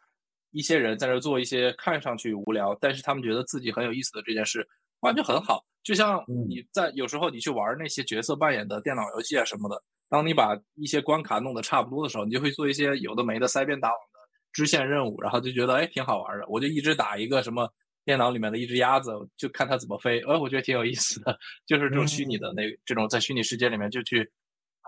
[0.50, 4.66] 一些人在这做一些看上去无聊，但是他们觉得自己很有意思的这件事，
[5.00, 5.64] 完全很好。
[5.82, 14.18] 就像你在有时候你去玩那些角色扮演的电脑游戏啊什么的，当你把一些关卡弄得差不多的时候，你就会做一些有的没的塞边打网的
[14.52, 16.44] 支线任务，然后就觉得哎挺好玩的。
[16.48, 17.72] 我就一直打一个什么
[18.04, 21.38] 电脑里面的一只鸭子，就看它怎么飞，哎，我觉得挺有意思的。
[21.64, 24.28] 就是这种虚拟的那这种在虚拟世界里面就去。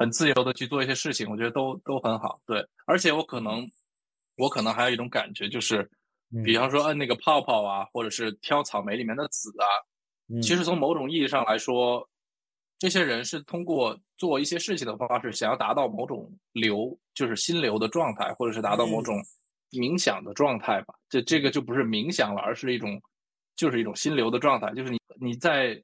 [0.02, 2.40] 很自由的去做一些事情，我觉得都都很好。
[2.44, 3.64] 对，而且我可能，
[4.36, 5.88] 我可能还有一种感觉，就是，
[6.44, 9.66] 比方说按那个泡泡啊，或者是挑草莓里面的籽啊，
[10.42, 12.04] 其实从某种意义上来说，
[12.80, 19.14] 这些人是通过做一些事情的方式，想要达到某种流，就是心流的状态，或者是达到某种
[19.70, 20.94] 冥想的状态吧。
[21.08, 23.00] 这这个就不是冥想了，而是一种，
[23.54, 25.80] 就是一种心流的状态，就是你你在。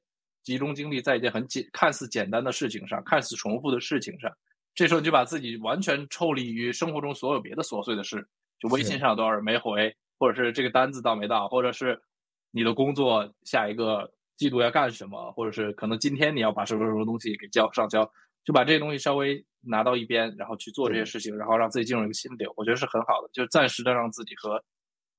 [0.49, 4.35] 集中精力在一件很简、看似简单的事情上，看似重复的事情上，
[4.73, 8.27] 这时候你就把自己完全抽离于生活中所有别的琐碎的事，
[8.59, 12.01] 就微信上有多少人没回，或者是这个单子到没到，或者是
[12.49, 18.11] 你的工作下一个季度要干什么，或者是可能今天你要把什么什么东西给交上交，
[18.43, 24.63] 就把这些东西稍微拿到一边，然后去做这些事情，然后让自己进入一个心流，我觉得是很好的，就暂时的让自己和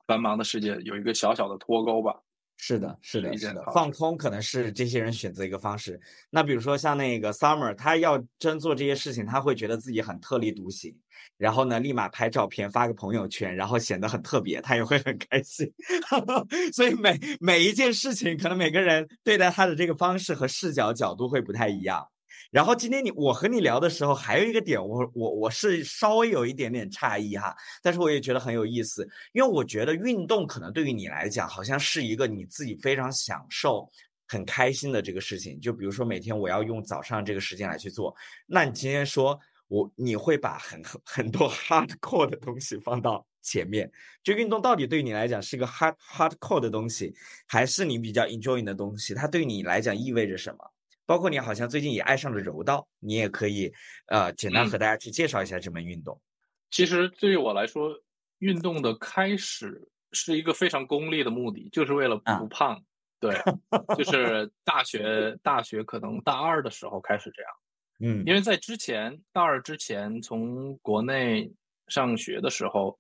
[0.08, 2.20] 繁忙的世界有一个小小的脱钩吧。
[2.62, 5.99] 是的，是的，是的，放空可能是这些人选择一个方式。
[6.29, 10.94] 那比如说像那个 Summer，他要真做这些事情，他会觉得自己很特立独行，
[11.38, 15.73] 然后呢，立马拍照片发个朋友圈，然后显得很特别，他也会很开心。
[16.73, 22.07] 所以每每一件事情，可能每个人对待他的这个方式和视角角度会不太一样。
[22.50, 33.88] 然后今天你我和你聊的时候，还有一个点，我我我是稍微有一点点诧异哈，但是我也觉得很有意思，因为我觉得运动可能对于你来讲，好像是一个你自己非常享受、
[34.26, 35.60] 很开心的这个事情。
[35.60, 38.12] 就比如说每天我要用早上这个时间来去做，
[38.46, 43.88] 那你今天说我你会把很 很多 hardcore 的东西放到前面，
[44.24, 47.14] 就运动到底对于你来讲是个 hard hardcore 的东西，
[47.46, 49.14] 还是你比较 enjoy 的东西？
[49.14, 50.72] 它对你来讲意味着什么？
[51.11, 53.73] 包括你好像最近也爱上了柔道，你也可以
[54.07, 56.23] 呃简单和大家去介绍一下这门运动。
[56.70, 58.01] 其实对于我来说，
[58.38, 62.81] 运动的开始是一个非常功利的目的，就是为了啊不胖。
[63.18, 63.35] 对，
[63.99, 67.53] 就是大学大学可能大二的时候开始这样，
[67.99, 71.53] 嗯因为在之前大二之前从国内
[71.88, 72.96] 上学的时候，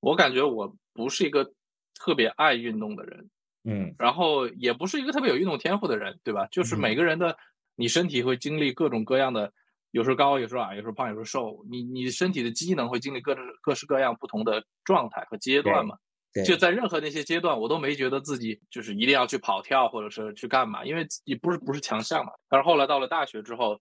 [0.00, 1.50] 我感觉我不是一个
[1.94, 3.30] 特别爱运动的人，
[3.64, 6.46] 嗯然后也不是一个特别有运动天赋的人，对吧？
[6.52, 7.38] 就是嗯每个人的
[7.76, 9.52] 你身体会经历各种各样的，
[9.90, 15.96] 有时候高，有时候矮，有时候胖，有时候瘦，你你身体的机能会经历各种各式各样不同的状态和阶段嘛。
[16.32, 22.32] 对就在任何那些阶段，我都没觉得自己就是一定要去跑跳或者是去干嘛，因为也不是不是强项嘛。
[22.48, 23.80] 但是后来到了大学之后，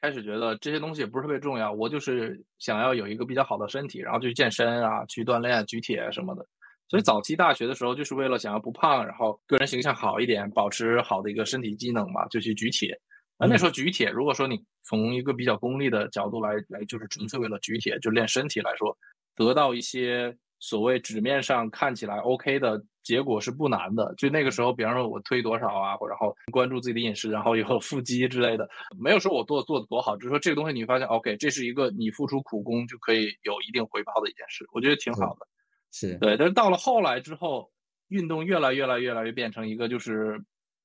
[0.00, 6.46] 开始觉得这些东西也不是特别重要，我就是想要有一个比较好的身体，然后就去健身啊，去锻炼、举铁什么的。
[6.88, 12.98] 所以早期大学的时候，就是为了想要不胖，然后个人形象好一点，保持好的一个身体机能嘛，就去举铁。
[13.40, 18.94] 啊，那时候举铁，如果说你从一个比较功利的角度来来，就是纯粹为了举铁，就练身体来说，
[19.34, 24.14] 得到一些所谓纸面上看起来 OK 的结果是不难的。
[24.18, 28.68] 就那个时候，比方说我推多少啊，或然后关注自己的饮食，然后以后 腹肌之类的，
[29.00, 35.46] 没有说我做做的多好，只是说这个东西你发现 OK，这是一个你付出苦功就可以有一定回报的一件事，我觉得挺好的。
[35.92, 37.72] 是对，但是到了后来之后，
[38.08, 40.38] 运动越来越来越来越变成一个就是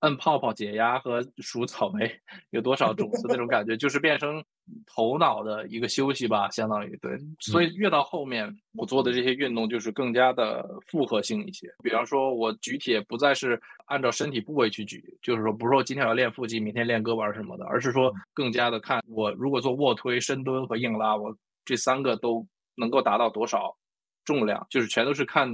[0.06, 2.20] 摁泡泡解压和数草莓
[2.52, 4.44] 有多少种子那种感觉，就是变成
[4.86, 7.18] 头脑的一个休息吧，相当于对。
[7.40, 11.68] 所以越到后面，我做的这些运动就是更加的复合性一些。
[11.84, 23.76] 比方说，我举铁不再是按照身体部位去举，就是说不是说今天要练腹肌，明天练胳膊什么的，而是说更加的看我如果做卧推、深蹲和硬拉，我这三个都能够达到多少
[24.24, 25.50] 重量，就是全都是看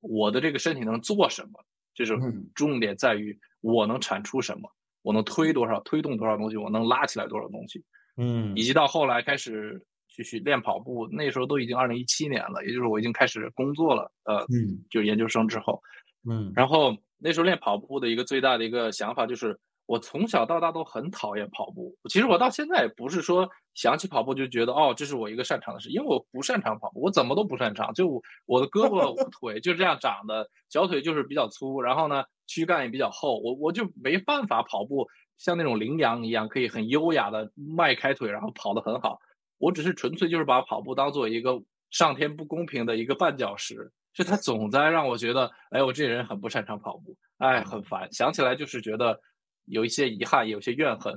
[0.00, 1.62] 我的这个身体能做什么，
[1.96, 2.48] 就是嗯。
[2.54, 4.70] 重点在于我能产出什么，
[5.02, 7.82] 我能推多少，推动多少东西，我能拉起来多少东西，
[8.18, 8.52] 嗯。
[8.54, 14.84] 以及到后来开始去去练跑步，那时候都已经二零一七年了，也就是我已经开始工作了，呃，嗯。
[14.90, 15.82] 就研究生之后，
[16.30, 16.52] 嗯。
[16.54, 21.96] 然后那时候练跑步的一个最大的一个想法就是，我从小到大都很讨厌跑步。
[22.10, 27.94] 其实我到现在也不是说想起跑步就觉得哦，这是我一个擅长的事，因为我不擅长跑步，我怎么都不擅长。
[27.94, 35.06] 就我的胳膊、腿就这样长的，小腿就是比较粗，然后呢，躯干也比较厚，我我就没办法跑步
[35.38, 39.18] 像那种羚羊一样，可以很优雅的迈开腿，然后跑得很好。
[39.58, 43.92] 我只是纯粹就是把跑步当做一个上天不公平的一个绊脚石。
[44.12, 48.10] 就他总在让我觉得，哎，我这人很不擅长跑步，哎，很烦。
[48.10, 49.20] 想起来就是觉得
[49.66, 51.14] 有一些遗憾，有些怨恨。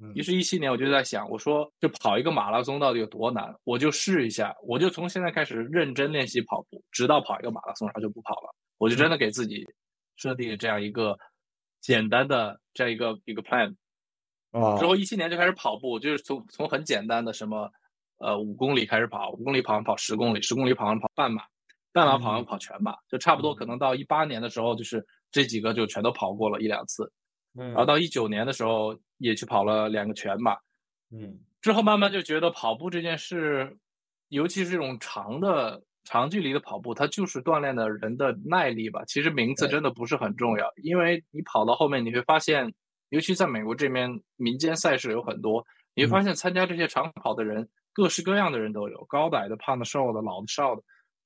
[0.00, 3.52] 嗯于是，一七年我就在想，我说，就跑一个马拉松到底有多难？
[3.64, 8.54] 我就试一下，我就从现在开始认真练习跑步，直到跑一个马拉松，然后就不跑了。
[8.78, 9.66] 我就真的给自己
[10.14, 11.18] 设定这样一个
[11.80, 13.74] 简单的这样一个一个 plan。
[14.52, 17.68] 哦之后一七年就开始跑步，就是从从很简单的什么
[18.18, 21.42] 呃五公里开始跑，五公里跑完跑十公里，十公里跑完跑半马，
[21.92, 27.12] 半马跑完嗯跑全马，就差不多嗯可能到一八年的时候，就是这几个就全都跑过了一两次，
[27.58, 27.68] 嗯。
[27.70, 30.56] 然后到一九年的时候也去跑了两个全马，
[31.10, 31.40] 嗯。
[31.60, 33.76] 之后慢慢就觉得跑步这件事，
[34.28, 39.02] 尤其是这种长的长距离的跑步，它就是锻炼的人的耐力吧。
[39.06, 42.72] 其实名字真的不是很重要，因为你跑到后面你会发现，
[43.08, 50.82] 尤其在美国这边民间赛事有很多，你会发现参加这些长跑的人，各式各样的人都有，高的、矮的、胖的、瘦的、老的、少的，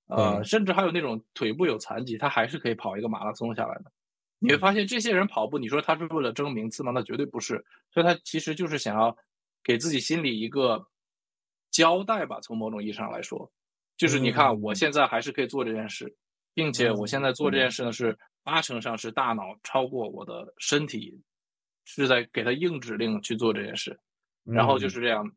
[0.09, 3.92] 呃，甚至还有那种腿部有残疾，他还是可以跑一个马拉松下来的。
[4.42, 6.90] 你会发现，这些人跑步，你说他是为了争名次吗？
[6.92, 7.64] 那绝对不是。
[7.92, 9.16] 所以他其实就是想要
[9.62, 10.88] 给自己心里一个
[11.70, 12.40] 交代吧。
[12.40, 13.52] 从某种意义上来说，
[13.96, 16.16] 就是你看，我嗯现在还是可以做这件事，
[16.55, 21.22] 并且我现在做这件事呢，是八成上是大脑超过我的身体，
[21.85, 23.98] 是在给他硬指令去做这件事。
[24.44, 25.33] 然后就嗯是这样，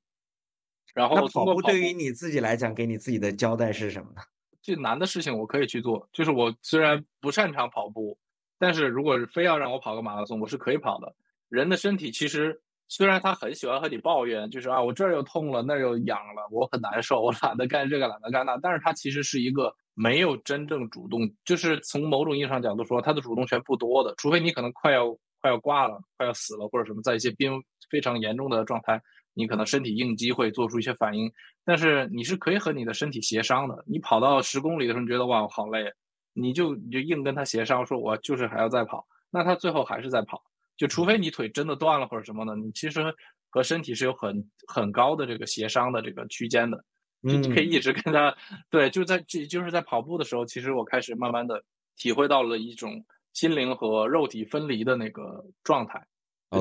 [0.96, 4.22] 然后跑步对于你自己来讲，给你自己的交代是什么呢？
[4.64, 8.18] 最难的事情我可以去做，就是我虽然不擅长跑步，
[8.58, 11.14] 但是如果是非要让我跑个马拉松，我是可以跑的。
[11.50, 27.52] 人的身体其实虽然他很喜欢和你抱怨，就是啊我这儿又痛了，那儿又痒了，我很难受，我懒得干这个，懒得干那，但是他其实是一个没有真正主动，就是从某种意义上角度说，他的主动权不多的，除非你可能快要快要挂了，快要死了，或者什么，在一些边
[27.90, 29.02] 非常严重的状态，
[29.34, 31.32] 你可能身体应激会做出一些反应，
[31.64, 33.84] 但是你是可以和你的身体协商的。
[33.88, 35.92] 你跑到十公里的时候，你觉得哇好累，
[36.36, 40.44] 你就你就硬跟他协商，说我就是还要再跑，那他最后还是在跑。
[40.78, 43.02] 就除非你腿真的断了或者什么的，你其实
[43.50, 46.84] 和身体是有很很高的这个协商的这个区间的，
[47.24, 48.36] 就你可以一直跟他
[48.70, 51.64] 对，就在这就是在跑步的时候，其实我开始慢慢的
[51.96, 56.06] 体会到了一种心灵和肉体分离的那个状态，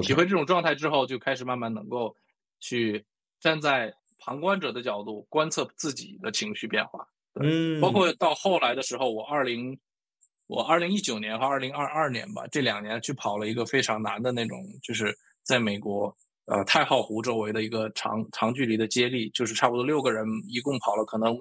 [0.00, 2.16] 体会这种状态之后，就开始慢慢能够
[2.60, 3.04] 去
[3.40, 7.04] 站在旁观者的角度观测自己的情绪变化，
[7.40, 9.78] 嗯，包括到后来的时候，我二零。
[10.46, 21.34] 我二零一九年和二零二二年吧，这两年去跑了一个非常难的那种，就是在美国呃太浩湖周围的一个长长距离的接力，就是差不多六个人一共跑了可能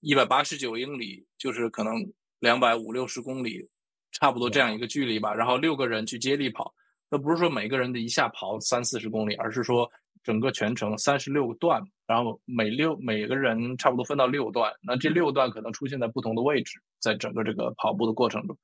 [0.00, 2.04] 一百八十九英里，就是可能
[2.40, 3.64] 两百五六十公里，
[4.10, 5.32] 差不多这样一个距离吧。
[5.32, 6.74] 然后六个人去接力跑，
[7.08, 9.88] 那不是说每个人的一下跑三四十公里，而是说
[10.26, 16.80] 整个全程三十六段，然后每六每个人差不多分到六段，那这六段可能出现在不同的位置。
[16.98, 18.58] 在整个这个跑步的过程中，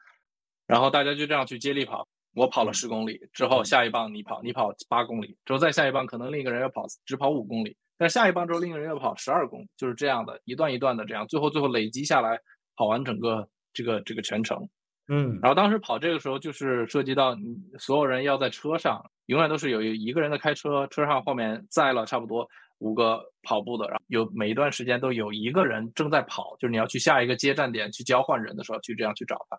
[0.66, 2.08] 然后大家就这样去接力跑。
[2.34, 12.40] 我跑了十公里之后，下一棒你跑，你跑八公里之后再下一棒，可能另一个人要跑只跑五公里，但下一棒之后另一个人要跑十二公里，就是这样的一段一段的这样，最后最后累积下来
[12.74, 14.68] 跑完整个这个这个全程。
[15.12, 17.36] 嗯，然后当时跑这个时候就是涉及到
[17.78, 22.48] 所有人要在车上，永远都是有一个人在开车，车上后面载了差不多。
[22.78, 29.56] 五个跑步的，然后有每一段时间都有一个人正在跑，就是你要去下一个接站点去交换人的时候，去这样去找他，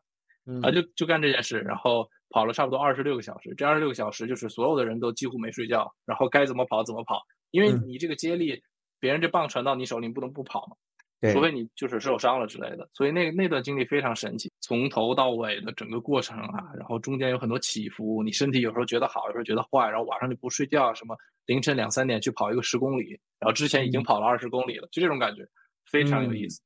[0.68, 8.62] 啊，就就干这件事，然后跑了差不多二十六个小时，这二十六个小时就是所有的人都几乎没睡觉，然后该怎么跑怎么跑，因为你这个接力，
[9.00, 10.76] 别人这棒传到你手里，你不能不跑嘛。
[11.32, 25.48] 除非你就是受伤了之类的，所以那那段经历非常神奇，从头到尾的整个过程啊，然后中间有很多起伏，你身体有时候觉得好，有时候觉得坏，然后晚上就不睡觉，什么凌晨两三点去跑一个十公里，然后之前已经跑了二十公里了，就这种感觉
[25.90, 26.60] 非常有意思，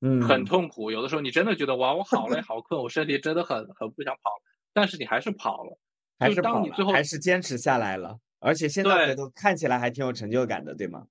[0.00, 0.44] 嗯，很。
[0.44, 4.30] 痛苦，有的时候你真的觉得哇，我好累好困，我身体真的很很不想跑，
[4.72, 5.78] 但是你还是跑了，
[6.18, 11.06] 还是当你最后还是坚持下来了，而且现在都看起来还挺有成就感的，对吗？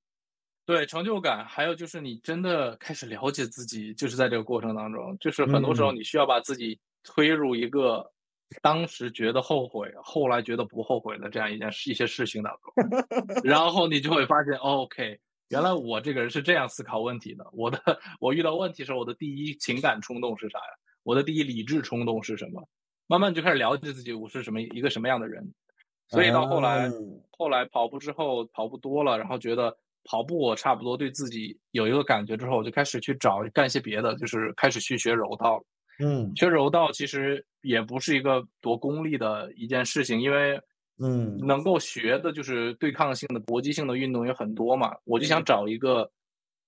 [0.69, 8.07] 对成就感，还有就是你真的开始了解自己，就是在这个过程当中，就是很多时候你需要把自己推入一个
[8.61, 17.43] 当时觉得后悔，后来觉得不后悔的这样一件事、一些事情当中，然后你就会发现，OK，原来我这个人是这样思考问题的。
[17.51, 20.73] 我的我遇到问题时候，我的第一情感冲动是啥呀？
[21.01, 22.69] 我的第一理智冲动是什么？
[23.07, 25.51] 慢慢就开始了解自己，我是什么一个什么样的人。
[26.09, 26.91] 所以到后来，
[27.31, 29.75] 后来跑步之后，跑步多了，然后觉得。
[30.03, 35.63] 跑步我差不多对自己有一个感觉之后，我就开始去找干一些别的，就是开始去学柔道。
[36.01, 40.59] 嗯，学柔道其实也不是一个多功利的一件事情，因为
[41.01, 44.95] 嗯，能够学的就是对抗性的搏击性的运动有很多嘛。
[45.03, 46.09] 我就想找一个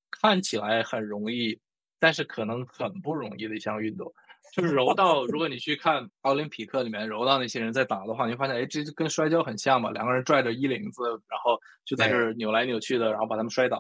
[0.10, 1.58] 看起来很容易，
[2.00, 4.14] 但是可能很不容易的一项运动。
[4.52, 13.78] 就是柔道，如果你去看奥林匹克里面柔道那些人在打的话，你会发现，哎，这就跟摔跤很像嘛，两个人拽着衣领子，然后就在这儿扭来扭去的，然后把他们摔倒，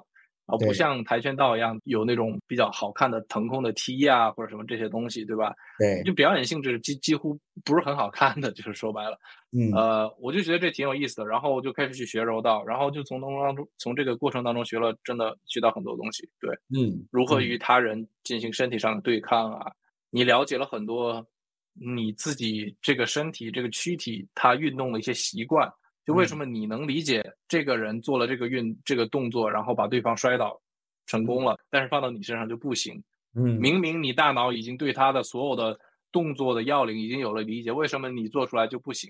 [0.47, 5.53] 然后不像跆拳道一样有那种比较好看的腾空的踢啊或者什么这些东西，对吧？
[5.77, 9.17] 对，就表演性质几几乎不是很好看的，就是说白了，
[9.51, 19.69] 嗯，呃，我就觉得这挺有意思的，然后我就开始去学柔道，然后就从当中从这个过程当中学了，真的学到很多东西，对，嗯，如何与他人进行身体上的对抗啊。
[20.11, 21.25] 你了解了很多
[21.73, 25.71] 你自己这个身体这个躯体它运动的一些习惯，
[26.05, 30.61] 就为什么你能理解这个人做了这个运这个动作，然后把对方摔倒
[31.07, 33.01] 成功了，但是放到你身上就不行。
[33.33, 35.79] 嗯，明明你大脑已经对他的所有的
[36.11, 39.09] 动作的要领已经有了理解，为什么你做出来就不行？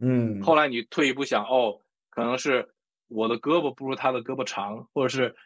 [0.00, 2.68] 嗯，后来你退一步想，哦，可能是
[3.06, 5.36] 我的胳膊不如他的胳膊长，或者是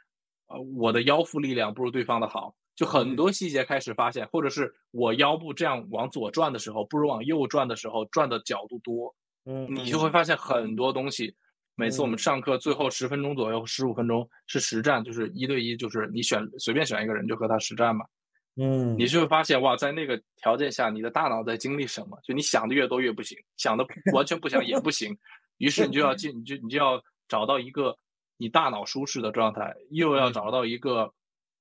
[0.46, 2.54] 呃我的腰腹力量不如对方的好。
[2.76, 9.14] 就很多细节开始发现，或者是我腰部这样往左转的时候，不如往右转的时候转的角度多，
[9.44, 11.36] 嗯，你就会发现很多东西。
[11.76, 18.04] 每次我们上课最后十分钟左右，十五分钟是实战，就是一对一，就是你选随便选一个人就和他实战嘛，
[18.56, 22.18] 嗯，你就会发现哇，在那个条件下，你的大脑在经历什么？
[22.24, 25.16] 就你想的越多越不行，想的 完全不想也不行，
[25.58, 27.96] 于是你就要 进，你就你就要找到一个
[28.36, 31.12] 你大脑舒适的状态，又要找到一个。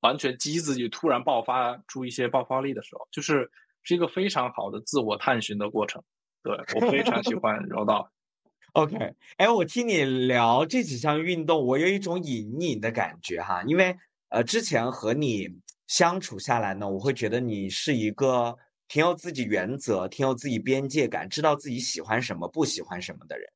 [0.04, 3.50] 完全激自己突然爆发出一些爆发力的时候，就是
[3.82, 6.04] 是一个非常好的自我探寻的过程。
[6.44, 8.12] 对我非常喜欢柔道。
[8.74, 8.98] OK，
[9.38, 13.96] 哎，我听你聊这几项运动，我有一种隐隐的感觉哈，因为
[14.30, 15.48] 呃，之前和你
[15.88, 23.48] 相处下来呢，我会觉得你是一个挺有自己原则、挺有自己边界感、知道自己喜欢什么、不喜欢什么的人。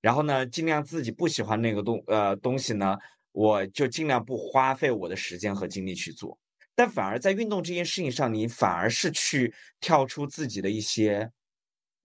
[0.00, 2.96] 然后呢，尽量自己不喜欢那个东呃东西呢，
[3.34, 6.38] 我就尽量不花费我的时间和精力去做。
[6.74, 11.30] 但反而在运动这件事情上，你反而是去跳出自己的一些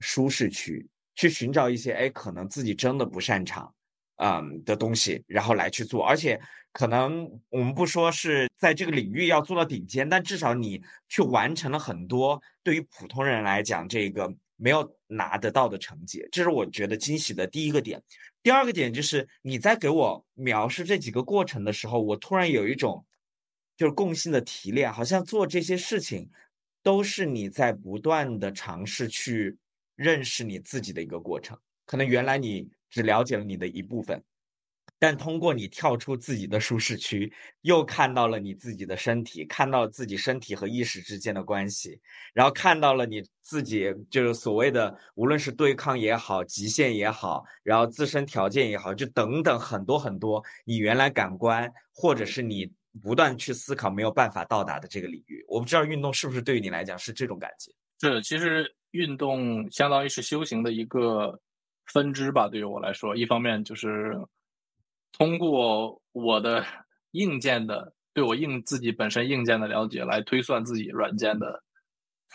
[0.01, 0.85] 舒适区。
[1.15, 3.69] 去寻找一些哎，可能自己真的不擅长，
[4.23, 6.01] 嗯的东西，然后来去做。
[6.01, 6.39] 而且
[6.71, 18.01] 可能我们不说是在这个领域要做到顶尖，但至少你去完成了很多对于普通人来讲这个没有拿得到的成绩，这是我觉得惊喜的第一个点。
[18.43, 23.05] 第二个点就是你在给我描述这几个过程的时候，我突然有一种
[23.77, 26.29] 就是共性的提炼，好像做这些事情
[26.83, 29.57] 都是你在不断的尝试去。
[29.99, 34.23] 认识你自己的一个过程，可能原来你只了解了你的一部分，
[34.99, 37.31] 但通过你跳出自己的舒适区，
[37.61, 41.99] 又看到了你自己的身体，看到自己身体和意识之间的关系，
[42.33, 52.69] 然后看到了你自己就是所谓的无论是对抗也好，极限也好，然后自身条件也好，就等等很多很多你原来感官或者是你
[53.01, 55.43] 不断去思考没有办法到达的这个领域。
[55.47, 57.71] 我不知道运动是不是对于你来讲是这种感觉？
[58.01, 58.75] 是，其实。
[58.91, 61.39] 运动相当于是修行的一个
[61.93, 64.19] 分支吧，对于我来说，一方面就是
[65.11, 66.65] 通过我的
[67.11, 71.63] 硬件的对我硬自己本身硬件的了解，来推算自己软件的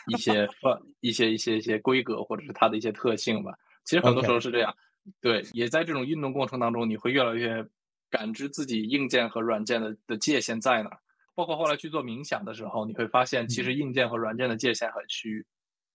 [0.08, 0.48] 一些
[1.00, 3.52] 一些一些一些规格或者是它的一些特性吧。
[3.84, 4.74] 其实很多时候是这样，
[5.20, 7.64] 对，也在这种运动过程当中，你会越来越
[8.10, 10.90] 感知自己硬件和软件的的界限在哪。
[11.34, 15.44] 包括后来去做冥想的时候，你会发现其实硬件和软件的界限很虚。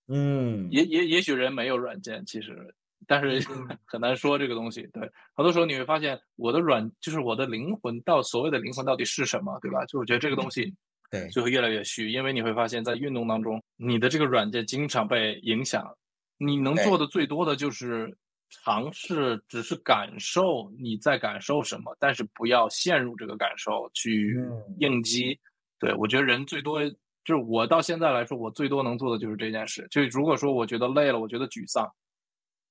[0.08, 2.76] 嗯，也也也许人没有软件，其实，
[3.08, 3.40] 但是
[3.86, 4.82] 很难说这个东西。
[4.94, 5.02] 对，
[5.36, 9.86] 很多时候你会发现，我的软就是我的灵魂，到所谓的灵魂到底是什么，对吧？
[9.86, 10.74] 就我觉得这个东西，
[11.10, 15.96] 对，就会越来越虚，因为你会发现在运动当中，你的这个软件经常被影响，
[16.38, 18.16] 你能做的最多的就是
[18.64, 24.40] 尝试，只是感受你在感受什么，但是不要陷入这个感受去
[24.80, 25.40] 应激。
[25.80, 26.80] 对我觉得人最多。
[27.26, 29.86] 就是我到现在来说，我最多能做的就是这件事。
[29.92, 31.88] 就如果说我觉得累了，我觉得沮丧，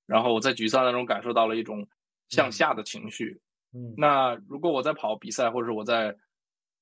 [0.09, 1.87] 然后我在沮丧当中感受到了一种
[2.31, 3.41] 向下的情绪。
[3.73, 6.17] 嗯，那如果我在跑比赛或者我在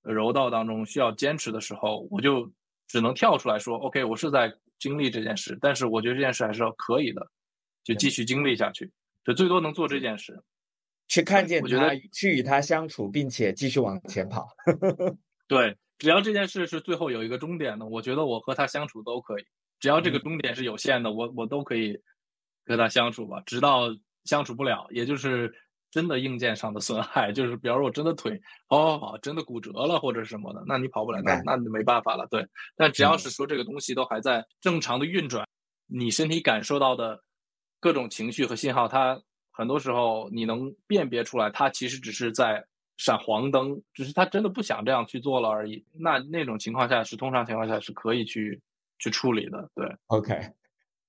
[0.02, 2.50] 柔道当中需要坚持的时候，我就
[2.86, 7.28] 只能跳出来说：“OK，我是在经历这件事，但是我觉得这件事还是可以的，
[7.82, 8.90] 就继续经历下去。
[9.24, 10.40] 就最多能做这件事，
[11.08, 14.46] 去看见他，去与他相处，并且继续往前跑。
[15.48, 15.76] 对。
[15.98, 19.44] 只要这件事是最后有一个终点的，我觉得我和他相处都可以。
[19.80, 21.98] 只要这个终点是有限的，我我都可以
[22.66, 23.42] 和他相处吧。
[23.46, 23.88] 直到
[24.24, 25.54] 相处不了，也就是
[25.90, 32.26] 真的硬件上的损害，就是比方说我真的腿跑跑跑真的骨折了或者什么的，那你跑不了，那那就没办法了。
[32.30, 32.46] 对，
[32.76, 35.46] 但只要是说这个东西都还在正常的运转，
[35.86, 37.22] 你身体感受到的
[37.80, 39.20] 各种情绪和信号，它
[39.52, 42.66] 很多时候你能辨别出来，它其实只是在。
[42.98, 45.84] 闪黄灯，只是他真的不想这样去做了而已。
[45.92, 48.58] 那那种情况下是通常情况下是可以去
[48.98, 49.70] 去处理的。
[49.74, 50.32] 对，OK，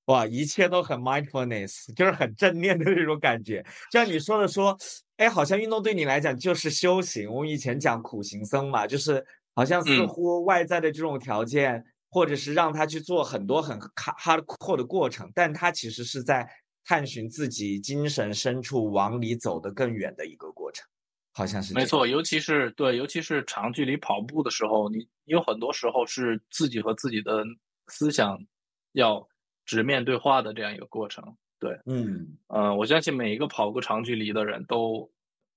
[0.08, 3.66] 哇，一切都很 mindfulness，就是很正念的那种感觉。
[3.91, 4.78] 像你说的说，
[5.18, 7.32] 哎，好像运动对你来讲就是修行。
[7.32, 16.49] 我们以前讲苦行僧嘛，就是好像似乎外在的这种条件，或者是让他去做很多很 hardcore 的过程，但他其实是在
[16.86, 20.88] 探寻自己精神深处往里走的更远的一个过程。
[21.34, 27.43] 好像是没错，尤其是对，尤其是长距离跑步的时候，你有很多时候是自己和自己的
[27.89, 28.39] 思想
[28.93, 29.28] 要
[29.68, 31.24] 直面对话的这样一个过程。
[31.59, 35.07] 对，嗯呃，我相信每一个跑过长距离的人都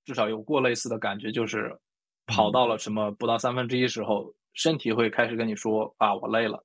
[0.05, 1.79] 至少有过类似的感觉，就是
[2.27, 6.63] 跑到了什么不到三分之一时候，身体会开始跟你说啊，我累了。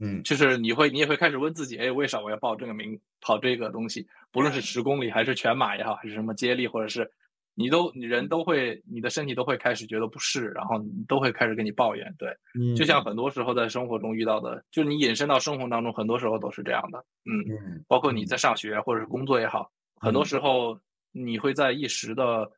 [0.00, 4.08] 嗯，就是你会你也会开始问自己，哎，为啥我要报这个名跑这个东西？
[4.32, 7.10] 不论是十公里还是全马也好，还是什么接力，或者是。
[7.58, 12.32] 你都，你人都会，你的身体都会开始觉得不适，然后你都会开始跟你抱怨，对，
[12.76, 20.78] 就像很多时候在生活中遇到的，就是你引申到生活当中，很多时候都是这样的，嗯，包括你在上学或者是工作也好，很多时候
[21.10, 22.48] 你会在一时的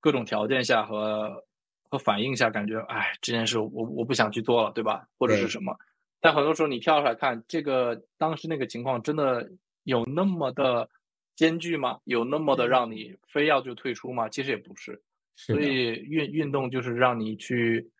[0.00, 1.30] 各种条件下和
[1.88, 5.06] 和反应下，感觉，哎，这件事我我不想去做了，对吧？
[5.16, 5.72] 或者是什么？
[6.20, 9.48] 但很多时候你跳出来看，这个当时那个情况真的
[9.84, 10.90] 有那么的。
[11.40, 11.98] 艰巨吗？
[12.04, 14.28] 有那么的让你非要就退出吗？
[14.28, 15.00] 其实也不是，
[15.34, 17.90] 所以运运动就是让你去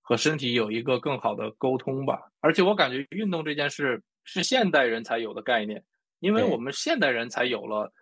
[0.00, 2.18] 和身体有一个更好的沟通吧。
[2.40, 5.80] 而且我感觉运动这件事是现代人才有的概念，
[6.18, 7.92] 因为我们现代人才有了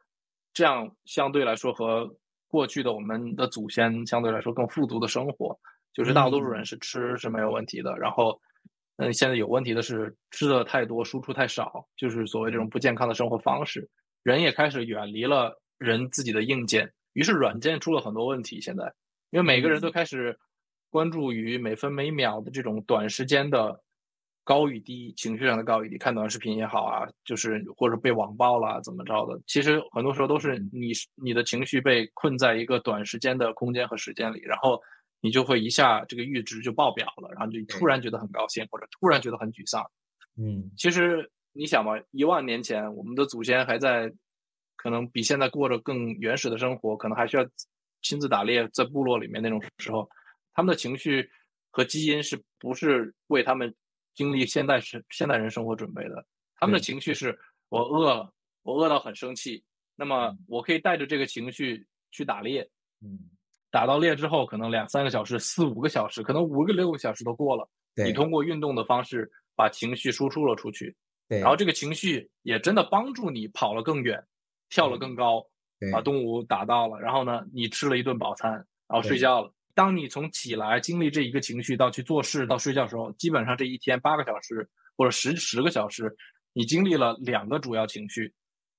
[0.55, 2.11] 这样相对来说和
[2.49, 5.55] 过去的我们的祖先相对来说更富足的生活，
[5.93, 8.41] 就是大多数人嗯是吃是没有问题的，然后。
[8.99, 13.87] 嗯，现在有问题的是吃的太多，输出太少，就是所谓这种不健康的生活方式。
[14.27, 18.61] 人也开始远离了人自己的硬件，于是软件出了很多问题。
[18.61, 18.93] 现在，
[19.31, 20.37] 因为每个人都开始
[20.91, 23.81] 关注于每分每秒的这种短时间的
[24.43, 34.83] 高与低，情绪上的高与低，看短视频也好啊，就是或者被网暴了怎么着的，其实很多时候都是你你的情绪被困在一个短时间的空间和时间里，然后
[35.21, 39.89] 你就会一下这个阈值就爆表了，然后就突然觉得很高兴，或者突然觉得很沮丧。
[40.37, 44.13] 嗯其实你想嘛，一万年前我们的祖先还在，
[44.77, 47.47] 可能比现在过着更原始的生活，可能还需要
[48.03, 50.09] 亲自打猎，在部落里面那种时候，
[50.53, 51.29] 他们的情绪
[51.71, 53.75] 和基因是不是为他们
[54.15, 56.25] 经历现代生现代人生活准备的？
[56.57, 57.39] 他们的情绪是
[57.69, 58.33] 我饿了，
[58.63, 62.69] 我饿到很生气，那么我可以带着这个情绪去打猎，
[63.01, 63.19] 嗯，
[63.71, 67.69] 打到猎之后，可能两三个小时、四五个小时，可能五个六个小时都过了。
[68.05, 70.95] 你通过运动的方式把情绪输出了出去，
[71.29, 74.25] 对，然后这个情绪也真的帮助你跑了更远，
[74.69, 75.47] 跳了更高，
[75.81, 77.01] 对把动物打到了。
[77.01, 79.53] 然后呢，你吃了一顿饱餐，然后睡觉了。
[79.75, 84.67] 当你从起来经历这一个情绪到去做事到睡觉的时候，基本上这一天八个小时
[84.97, 86.17] 或者十十个小时，
[86.55, 88.33] 你经历了两个主要情绪，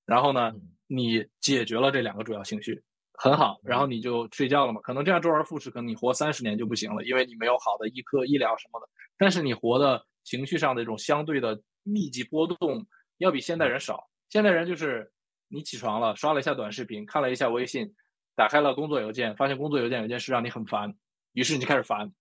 [0.05, 2.81] 然后呢嗯，你解决了这两个主要情绪，
[3.13, 4.81] 很好，然后你就睡觉了嘛。
[4.81, 8.87] 可能这样周而复始，可能你活三十年就不行了，因为你没有好的医科医疗什么的。
[9.19, 12.85] 但是你活的情绪上的一种相对的密集波动，
[13.17, 14.09] 要比现代人少。
[14.29, 15.11] 现代人就是
[15.47, 17.93] 你起床了，刷了一下短视频，看了一下微信，
[18.35, 20.93] 打开了工作邮件，发现工作邮件有件事让你很烦，
[21.33, 22.11] 于是你就开始烦，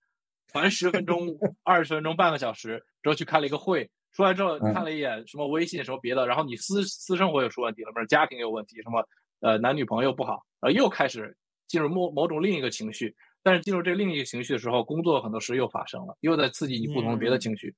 [0.53, 9.07] 烦十分钟、二十分钟、半个小时，之后去开了一个会，出来之后嗯看了一眼什么微信什么别的，然后你私私生活又出问题了，不是家庭有问题，什么
[9.41, 11.37] 呃男女朋友不好，然后又开始
[11.67, 13.14] 进入某某种另一个情绪。
[13.43, 17.73] 但是进入这另一个情绪的时候，工作很多事又发生了，又在刺激你不同的别的嗯情绪。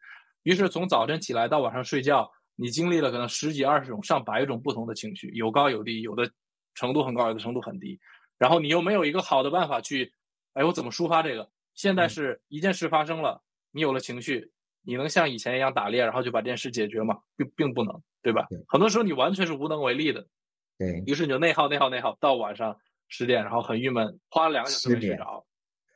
[0.48, 6.30] 于是从早晨起来到晚上睡觉，你经历了可能十几、二十种、上百种不同的情绪，有高有低，有的
[6.74, 8.00] 程度很高，有的程度很低。
[8.38, 10.10] 然后你又没有一个好的办法去，
[10.54, 11.50] 哎，我怎么抒发这个？
[11.74, 13.42] 现在嗯是一件事发生了，
[13.72, 17.18] 你有了情绪，你能像以前一样打猎，然后就把这件事解决吗？
[17.36, 18.46] 并并不能，对吧？
[18.68, 20.26] 很多时候你完全是无能为力的。
[20.78, 22.74] 对，于是你就内耗、内耗、内耗，到晚上
[23.08, 25.44] 十点，然后很郁闷，花了两个小时没睡着，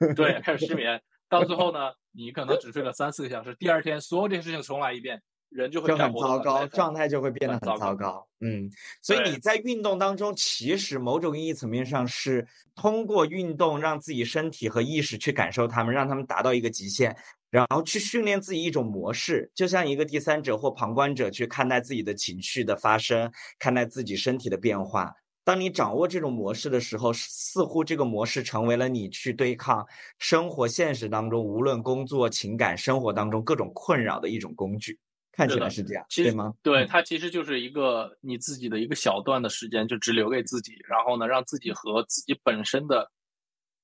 [0.14, 1.02] 对，开始失眠，
[1.32, 5.18] 到最后呢，你可能只睡了三四个小时，第二天所有这些事情重来一遍，
[5.48, 8.28] 人就会就很糟糕，状态就会变得很很糟糕。
[8.40, 8.68] 嗯，
[9.00, 17.16] 所以你在运动当中，其实某种意义层面上是通过运动让自己身体和意识去感受它们，让他们达到一个极限，
[17.48, 25.10] 然后去训练自己一种模式，就像一个第三者或旁观者去看待自己的情绪的发生，看待自己身体的变化。
[25.44, 29.86] 当你掌握这种模式的时候，似乎这个模式成为了你去对抗
[30.18, 34.98] 生活现实当中，无论工作、情感、生活当中各种困扰的一种工具。
[35.34, 36.52] 看起来是这样，其实对吗？
[36.62, 43.10] 对，嗯它其实就是一个你自己的一个小段的时间，就只留给自己，然后呢，让自己和自己本身的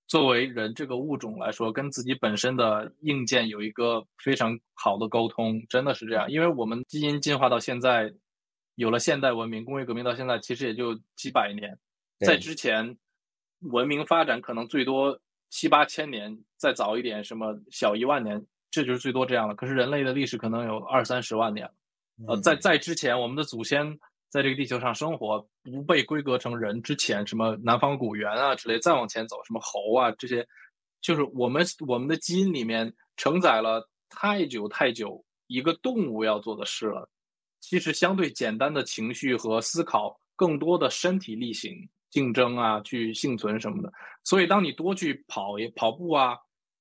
[0.06, 6.30] 作为人这个物种来说，跟自己本身的硬件有一个非常好的沟通，真的是这样。
[6.30, 8.12] 因为我们基因进化到现在，
[8.78, 11.76] 有了现代文明，工业革命到现在，其实也就几百年，
[12.20, 12.96] 在之前，
[13.58, 15.20] 文明发展可能最多
[15.50, 19.54] 七八千年，再早一点，什么小一万年，这就是最多这样了。
[19.56, 21.74] 可是人类的历史可能有二三十万年了。
[22.28, 23.98] 呃，在嗯在之前，我们的祖先
[24.28, 30.46] 在这个地球上生活，不被规格成人之前，什么南方古猿啊之类，再往前走，什么猴啊这些，
[31.00, 37.10] 就是我们我们的基因里面承载了太久太久一个动物要做的事了。
[37.61, 43.92] 其实相对简单的情绪和思考，更多的身体力行、竞争啊，去幸存什么的。
[44.24, 46.36] 所以，当你多去跑也跑步啊，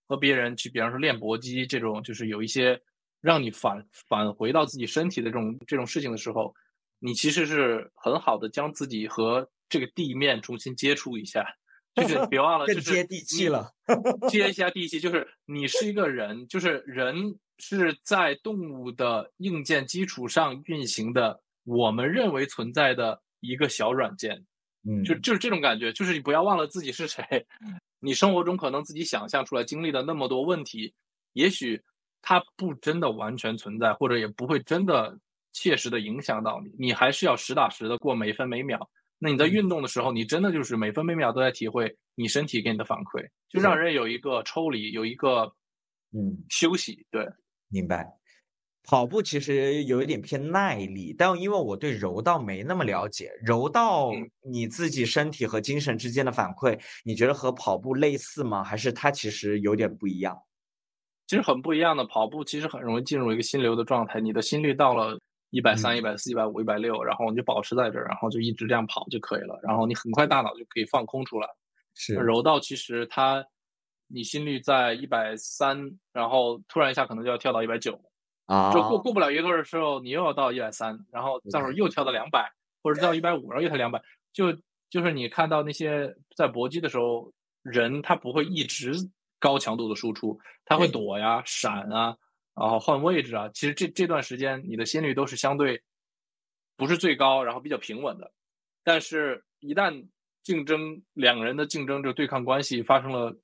[0.08, 2.80] 和别人去，比方说练搏击这种，就是有一些
[3.22, 6.54] 让你返返回到自己身体的这种这种事情的时候，
[7.00, 11.46] 你其实是很好的将自己和这个地面重新接触一下。
[11.96, 13.72] 就是 别忘了，就是更接地气了。
[14.30, 24.46] 接一下地气，就是你是一个人，就是人是在动物的硬件基础上运行的，我们认为存在的一个小软件，
[24.88, 27.46] 嗯，就就是这种感觉，就是你不要忘了自己是谁。
[28.00, 30.94] 你生活中可能自己想象出来经历的那么多问题，
[31.34, 31.82] 也许
[32.22, 35.18] 它不真的完全存在，或者也不会真的
[35.52, 38.88] 切实的影响到你，你还是要实打实的过每分每秒。
[39.18, 45.52] 那你在运动的时候，你真的就是每分每秒都在体会你身体给你的反馈，就让人有一个抽离，有一个
[46.14, 47.04] 嗯休息。
[47.10, 47.28] 对，
[47.70, 48.14] 明白。
[48.84, 54.12] 跑步其实有一点偏耐力，但因为我对柔道没那么了解，柔道
[54.50, 58.64] 你自己身体和精神之间的反馈，你觉得和跑步类似吗？
[58.64, 60.42] 还是它其实有点不一样？
[61.28, 71.48] 其实很不一样的，跑步其实很容易进入一个心流的状态，你的心率到了一百三、一百四、一百五、一百六，然后你就保持在这儿，然后就一直这样跑就可以了，然后你很快大脑就可以放空出来。
[71.94, 73.46] 是柔道其实它，
[74.08, 78.00] 你心率在一百三，然后突然一下可能就要跳到一百九。
[78.46, 82.50] 啊，就过过不了一会儿的时候，你又要到一百三，然后再会儿又跳到两百，
[82.82, 84.02] 或者到一百五，然后又跳两百，
[84.32, 84.54] 就
[84.90, 88.94] 就是你看到那些在搏击的时候，人他不会一直
[89.38, 92.16] 高强度的输出，他会躲呀、闪啊，
[92.56, 93.50] 然后换位置啊。
[93.54, 95.84] 其实这这段时间你的心率都是相对
[96.78, 98.32] 不是最高，然后比较平稳的。
[98.82, 100.08] 但是，一旦
[100.42, 103.36] 竞争两个人的竞争就对抗关系发生了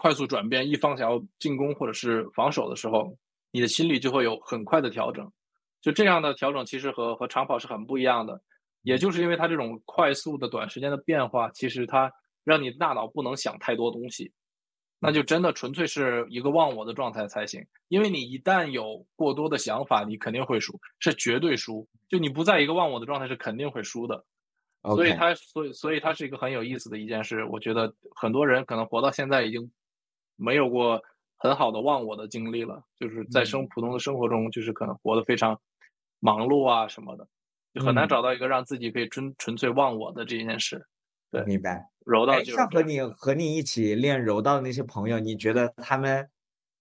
[0.00, 3.18] 快速转变，一方想要进攻或者是防守的时候。
[3.50, 5.32] 你的心率就会有很快的调整，
[5.80, 8.42] 就这样的调整其实和和长跑是很不一样的。
[8.82, 12.12] 也就是因为它这种快速的短时间的变化，其实它
[12.44, 14.30] 让你大脑不能想太多东西，
[15.00, 17.64] 那就真的纯粹是一个忘我的状态才行。
[17.88, 21.88] 因为你一旦有过多的想法，你肯定会输，是绝对输。
[22.10, 24.26] 就你不在一个忘我的状态，是肯定会输的。
[24.94, 27.44] 所以它，所以所以它是一个很有意思的一件事。
[27.44, 29.70] 我觉得很多人可能活到现在已经
[30.38, 30.98] 没有过。
[31.40, 35.56] 很好的忘我的经历了，就是在生普通的生活中，就是可能活得非常
[36.18, 37.24] 忙碌啊什么的，
[37.72, 40.84] 就很难找到一个让自己可以纯纯粹忘我的这件事。
[41.30, 41.80] 对，明白。
[42.04, 46.28] 柔道就像和你和你一起练柔道的那些朋友，你觉得他们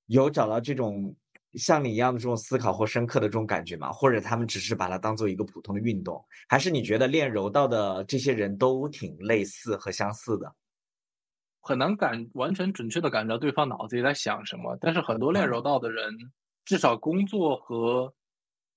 [0.07, 1.15] 有找到这种
[1.53, 3.91] 像你一样的这种思考或深刻的这种感觉吗？
[3.91, 6.19] 或者他们只是把它当做一个普通的运动？
[6.49, 10.51] 还是你觉得练柔道的这些人都挺类似和相似的？
[11.67, 16.17] 很难感完全准确的感觉到对方脑子里在想什么，但是很多练柔道的人，
[16.63, 18.13] 至少工作和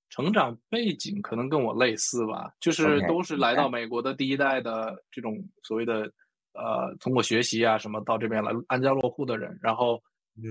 [0.08, 6.10] 成长背景可能跟我类似吧，就是都是来到美国的第一代的这种所谓的
[6.54, 10.02] 呃通过学习啊什么到这边来安家落户的人，然后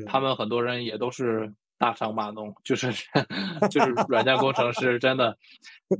[0.07, 2.87] 他们很多人也都是大厂码农，就是
[3.69, 5.37] 就是软件工程师，真的。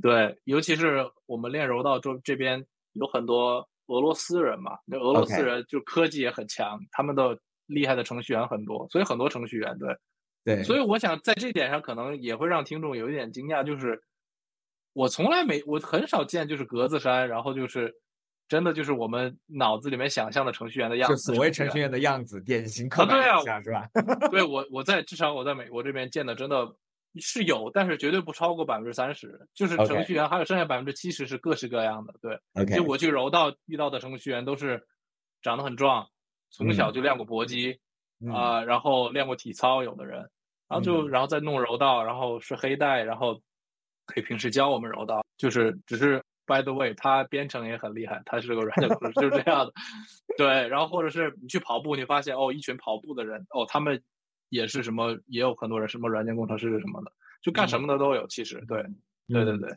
[0.00, 2.64] 对，尤其是我们练柔道这这边
[2.94, 3.68] 有很多。
[3.90, 9.96] 俄罗斯人嘛，那俄罗斯人就科技也很强，他们的厉害的程序员很多，所以很多程序员对，
[10.44, 14.00] 对，所以我想在这点上可能也会让听众有一点惊讶，就是
[14.92, 17.92] 我从来没，我很少见就是格子衫，然后就是
[18.48, 23.88] 真的就是我们脑子里面想象的程序员的样子，所谓程序员的样子，典型刻板印象是吧？
[24.30, 26.74] 对我我在至少我在美国这边见的真的。
[27.18, 29.48] 是有，但是绝对不超过百分之三十。
[29.52, 32.14] 就是程序员，还有剩下百分之七十是各式各样的。
[32.22, 34.86] 对，就我去柔道遇到的程序员都是
[35.42, 36.08] 长得很壮，
[36.50, 37.80] 从小就练过搏击
[38.32, 40.20] 啊，然后练过体操，有的人，
[40.68, 43.40] 然后就然后再弄柔道，然后是黑带，然后
[44.06, 45.24] 可以平时教我们柔道。
[45.36, 49.72] 就是只是 by the way，他编程也很厉害，他是个软件工程师，就是这样的。
[50.38, 54.00] 对，然后或者是你去跑步，你发现哦，一群跑步的人，哦，他们。
[54.50, 58.26] 也是什么，也有很多人什么软件工程师什么的，就干什么的都有。
[58.26, 58.84] 其实，对，
[59.26, 59.74] 对对对。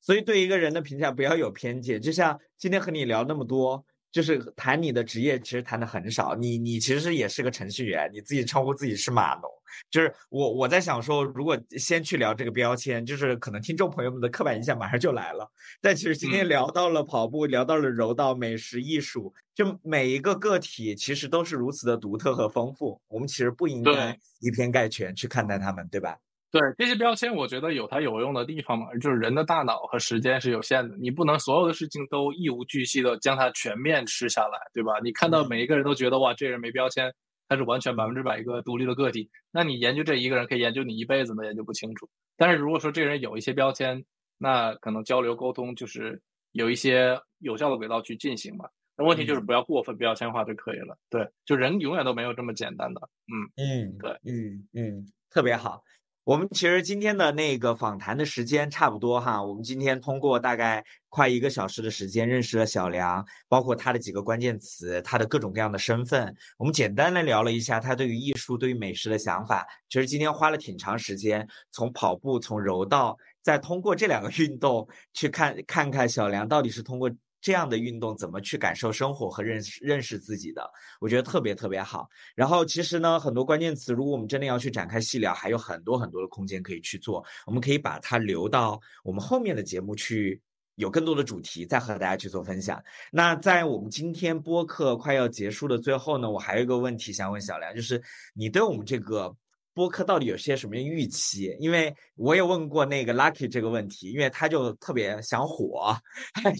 [0.00, 2.00] 所以对一个人的评价不要有偏见。
[2.00, 6.36] 就像今天和你聊那么多，就是谈你的职业，其实谈的很少。
[6.36, 9.50] 你你其实也是个程序员，你自己称呼自己是码农。
[9.90, 15.50] 就是我我在想说，如果先去聊这个标签，就是可能听众朋友们的刻板印象马上就来了。
[15.80, 23.00] 但其实今天聊到了跑步，聊到了柔道、美食、艺术，就每一个个体其实都是如此的独特和丰富。
[23.08, 26.18] 我们其实不应该以偏概全去看待他们，对吧？
[26.52, 28.86] 对这些标签，我觉得有它有用的地方嘛。
[29.00, 35.00] 就是人的大脑和时间是有限的，你不能所有的事情都一无巨细的将它全面吃下来，对吧？
[35.02, 37.12] 你看到每一个人都觉得哇，这人没标签。
[37.48, 42.08] 他是完全百分之百一个独立的个体，那你研究这一个人可以研究你一辈子都研究不清楚。
[42.34, 44.02] 但是如果说这个人有一些标签，
[44.38, 46.18] 那可能交流沟通就是
[46.52, 48.66] 有一些有效的轨道去进行嘛。
[48.96, 50.96] 那问题就是不要过分标签化就可以了。
[51.10, 53.02] 对，就人永远都没有这么简单的。
[53.26, 55.82] 嗯嗯，对，嗯嗯，特别好。
[56.24, 69.66] 我们其实今天的那个访谈的时间差不多哈，我们今天通过大概快一个小时的时间认识了小梁，包括他的几个关键词，他的各种各样的身份，我们简单的聊了一下他对于艺术、对于美食的想法。
[69.88, 77.10] 其实今天花了挺长时间，从跑步、从柔道，再通过这两个运动去看看看小梁到底是通过。
[77.42, 80.62] 这样的运动怎么去感受生活和认识认识自己的？
[81.00, 82.08] 我觉得特别特别好。
[82.34, 87.22] 然后其实呢，很多关键词，如果我们真的要去展开细聊，还有很多很多的空间可以去做。
[87.44, 90.40] 我们可以把它留到我们后面的节目去，
[90.76, 92.82] 有更多的主题再和大家去做分享。
[93.10, 98.00] 那在我们今天播客快要结束的最后呢，我还有一个问题想问小梁，就是
[98.34, 99.34] 你对我们这个
[99.74, 101.56] 播客到底有些什么预期？
[101.58, 105.96] 因为我也问过那个 Lucky 这个问题，因为他就特别想火，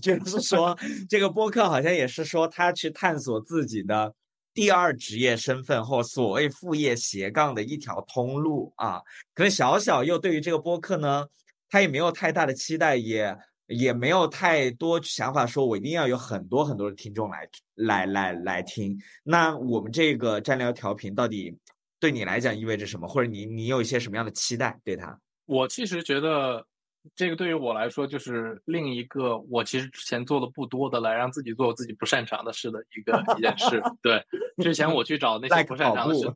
[0.00, 0.76] 就是说
[1.10, 4.14] 这个播客好像也是说他去探索自己的
[4.54, 9.00] 第二职业身份或所谓副业斜杠的一条通路啊。
[9.34, 11.26] 可能小小又对于这个播客呢，
[11.68, 13.36] 他也没有太大的期待，也
[13.66, 18.98] 也没有太多想法，说我一定要有很多很多的听众来来来来听。
[19.22, 21.54] 那我们这个战聊调频到底？
[22.02, 23.06] 对你来讲意味着什么？
[23.06, 25.16] 或者你你有一些什么样的期待对他？
[25.46, 26.66] 我其实觉得，
[27.14, 33.80] 这个对于我来说就是另一个我其实之前做的不多的，来让自己做自己不擅长的事的一个一件事。
[34.02, 34.20] 对，
[34.60, 36.28] 之前我去找那些不擅长的事，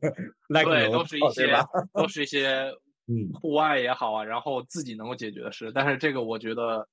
[0.47, 1.53] 对，都是一些
[1.93, 2.73] 都是一些
[3.07, 5.69] 嗯户外也好啊，然后自己能够解决的事。
[5.75, 6.87] 但是这个我觉得，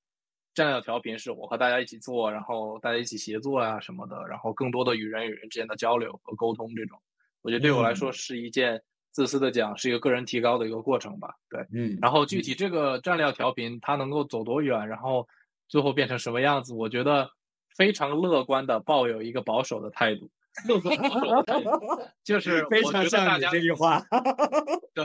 [0.52, 6.98] 战略调频是我和大家一起做，然后大家一起协作啊什么的，然后更多的与人与人之间的交流和沟通这种。
[7.44, 8.82] 我觉得对我来说是一件
[9.12, 11.28] 自私的讲，是一个个人提高的一个过程吧。
[11.50, 11.98] 对，嗯。
[12.00, 15.28] 然后具体这个战略调频它能够走多远，然后
[15.68, 17.30] 最后变成什么样子，我觉得
[17.76, 20.30] 非常乐观的抱有一个保守的态度。
[22.24, 24.02] 就是非常像你这句话。
[24.94, 25.04] 对，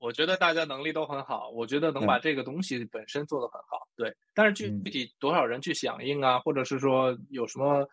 [0.00, 3.86] 我觉得大家能力都很好，我觉得能把这个东西本身做得很好。
[3.96, 7.88] 对，但是具具体多少人去响应啊，或者是说有什么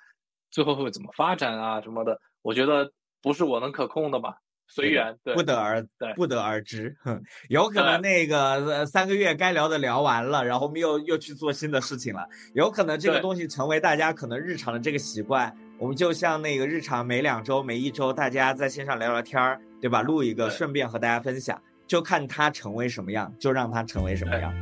[0.50, 2.92] 最后会怎么发展啊什么的，我觉得。
[3.22, 4.34] 不是我能可控的嘛，
[4.68, 6.96] 随缘，对，不得而对，不得而知。
[7.04, 12.26] 哼，有可能那个三个月该聊的聊完了，然后我们又又去做新的事情了。
[12.54, 15.56] 有可能这个东西成为大家可能日常的这个习惯。
[15.78, 20.02] 我们就像那个日常每两周、每一周，大家在线上聊聊天儿，对吧？
[20.04, 24.54] 录一个，顺便和大家分享，就看它成为什么样，就让它成为什么样。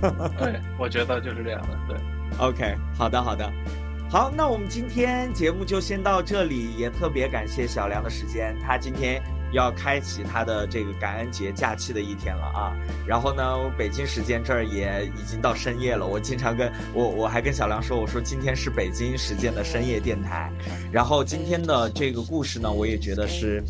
[0.38, 1.76] 对，我觉得就是这样的。
[1.88, 1.98] 对
[2.38, 3.52] ，OK，好的，好的。
[4.10, 9.22] 好，那我们今天节目就先到这里，也特别感谢小梁的时间，他今天。
[9.52, 12.76] 要开启他的这个感恩节假期的一天了啊！
[13.06, 13.42] 然后呢，
[13.78, 16.06] 北京时间这儿也已经到深夜了。
[16.06, 20.52] 我经常跟我我还跟小梁说，我说今天是北京时间的深夜电台。
[20.92, 23.62] 然后今天的这个故事呢，我也觉得是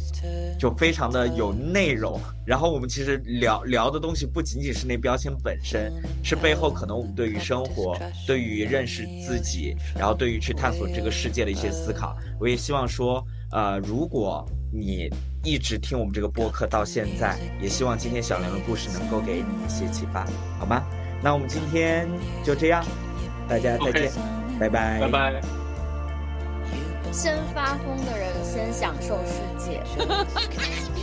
[0.58, 2.20] 就非常的有内容。
[2.44, 5.92] 然后我们其实聊聊的东西不仅仅是那标签本身，
[6.24, 12.16] 是背后可能我们对于生活、对于认识自己，然后对于去探索这个世界的一些思考。
[12.40, 15.08] 我也希望说，呃，如果你。
[15.45, 20.26] 一直听我们这个播客到现在，也希望今天小梁的故事能够给你一些启发，
[20.59, 20.82] 好吗？
[21.22, 22.09] 那我们今天
[22.45, 22.84] 就这样，
[23.49, 24.12] 大家再见，
[24.59, 25.41] 拜拜，拜拜。
[27.11, 29.82] 先发疯的人先享受世界。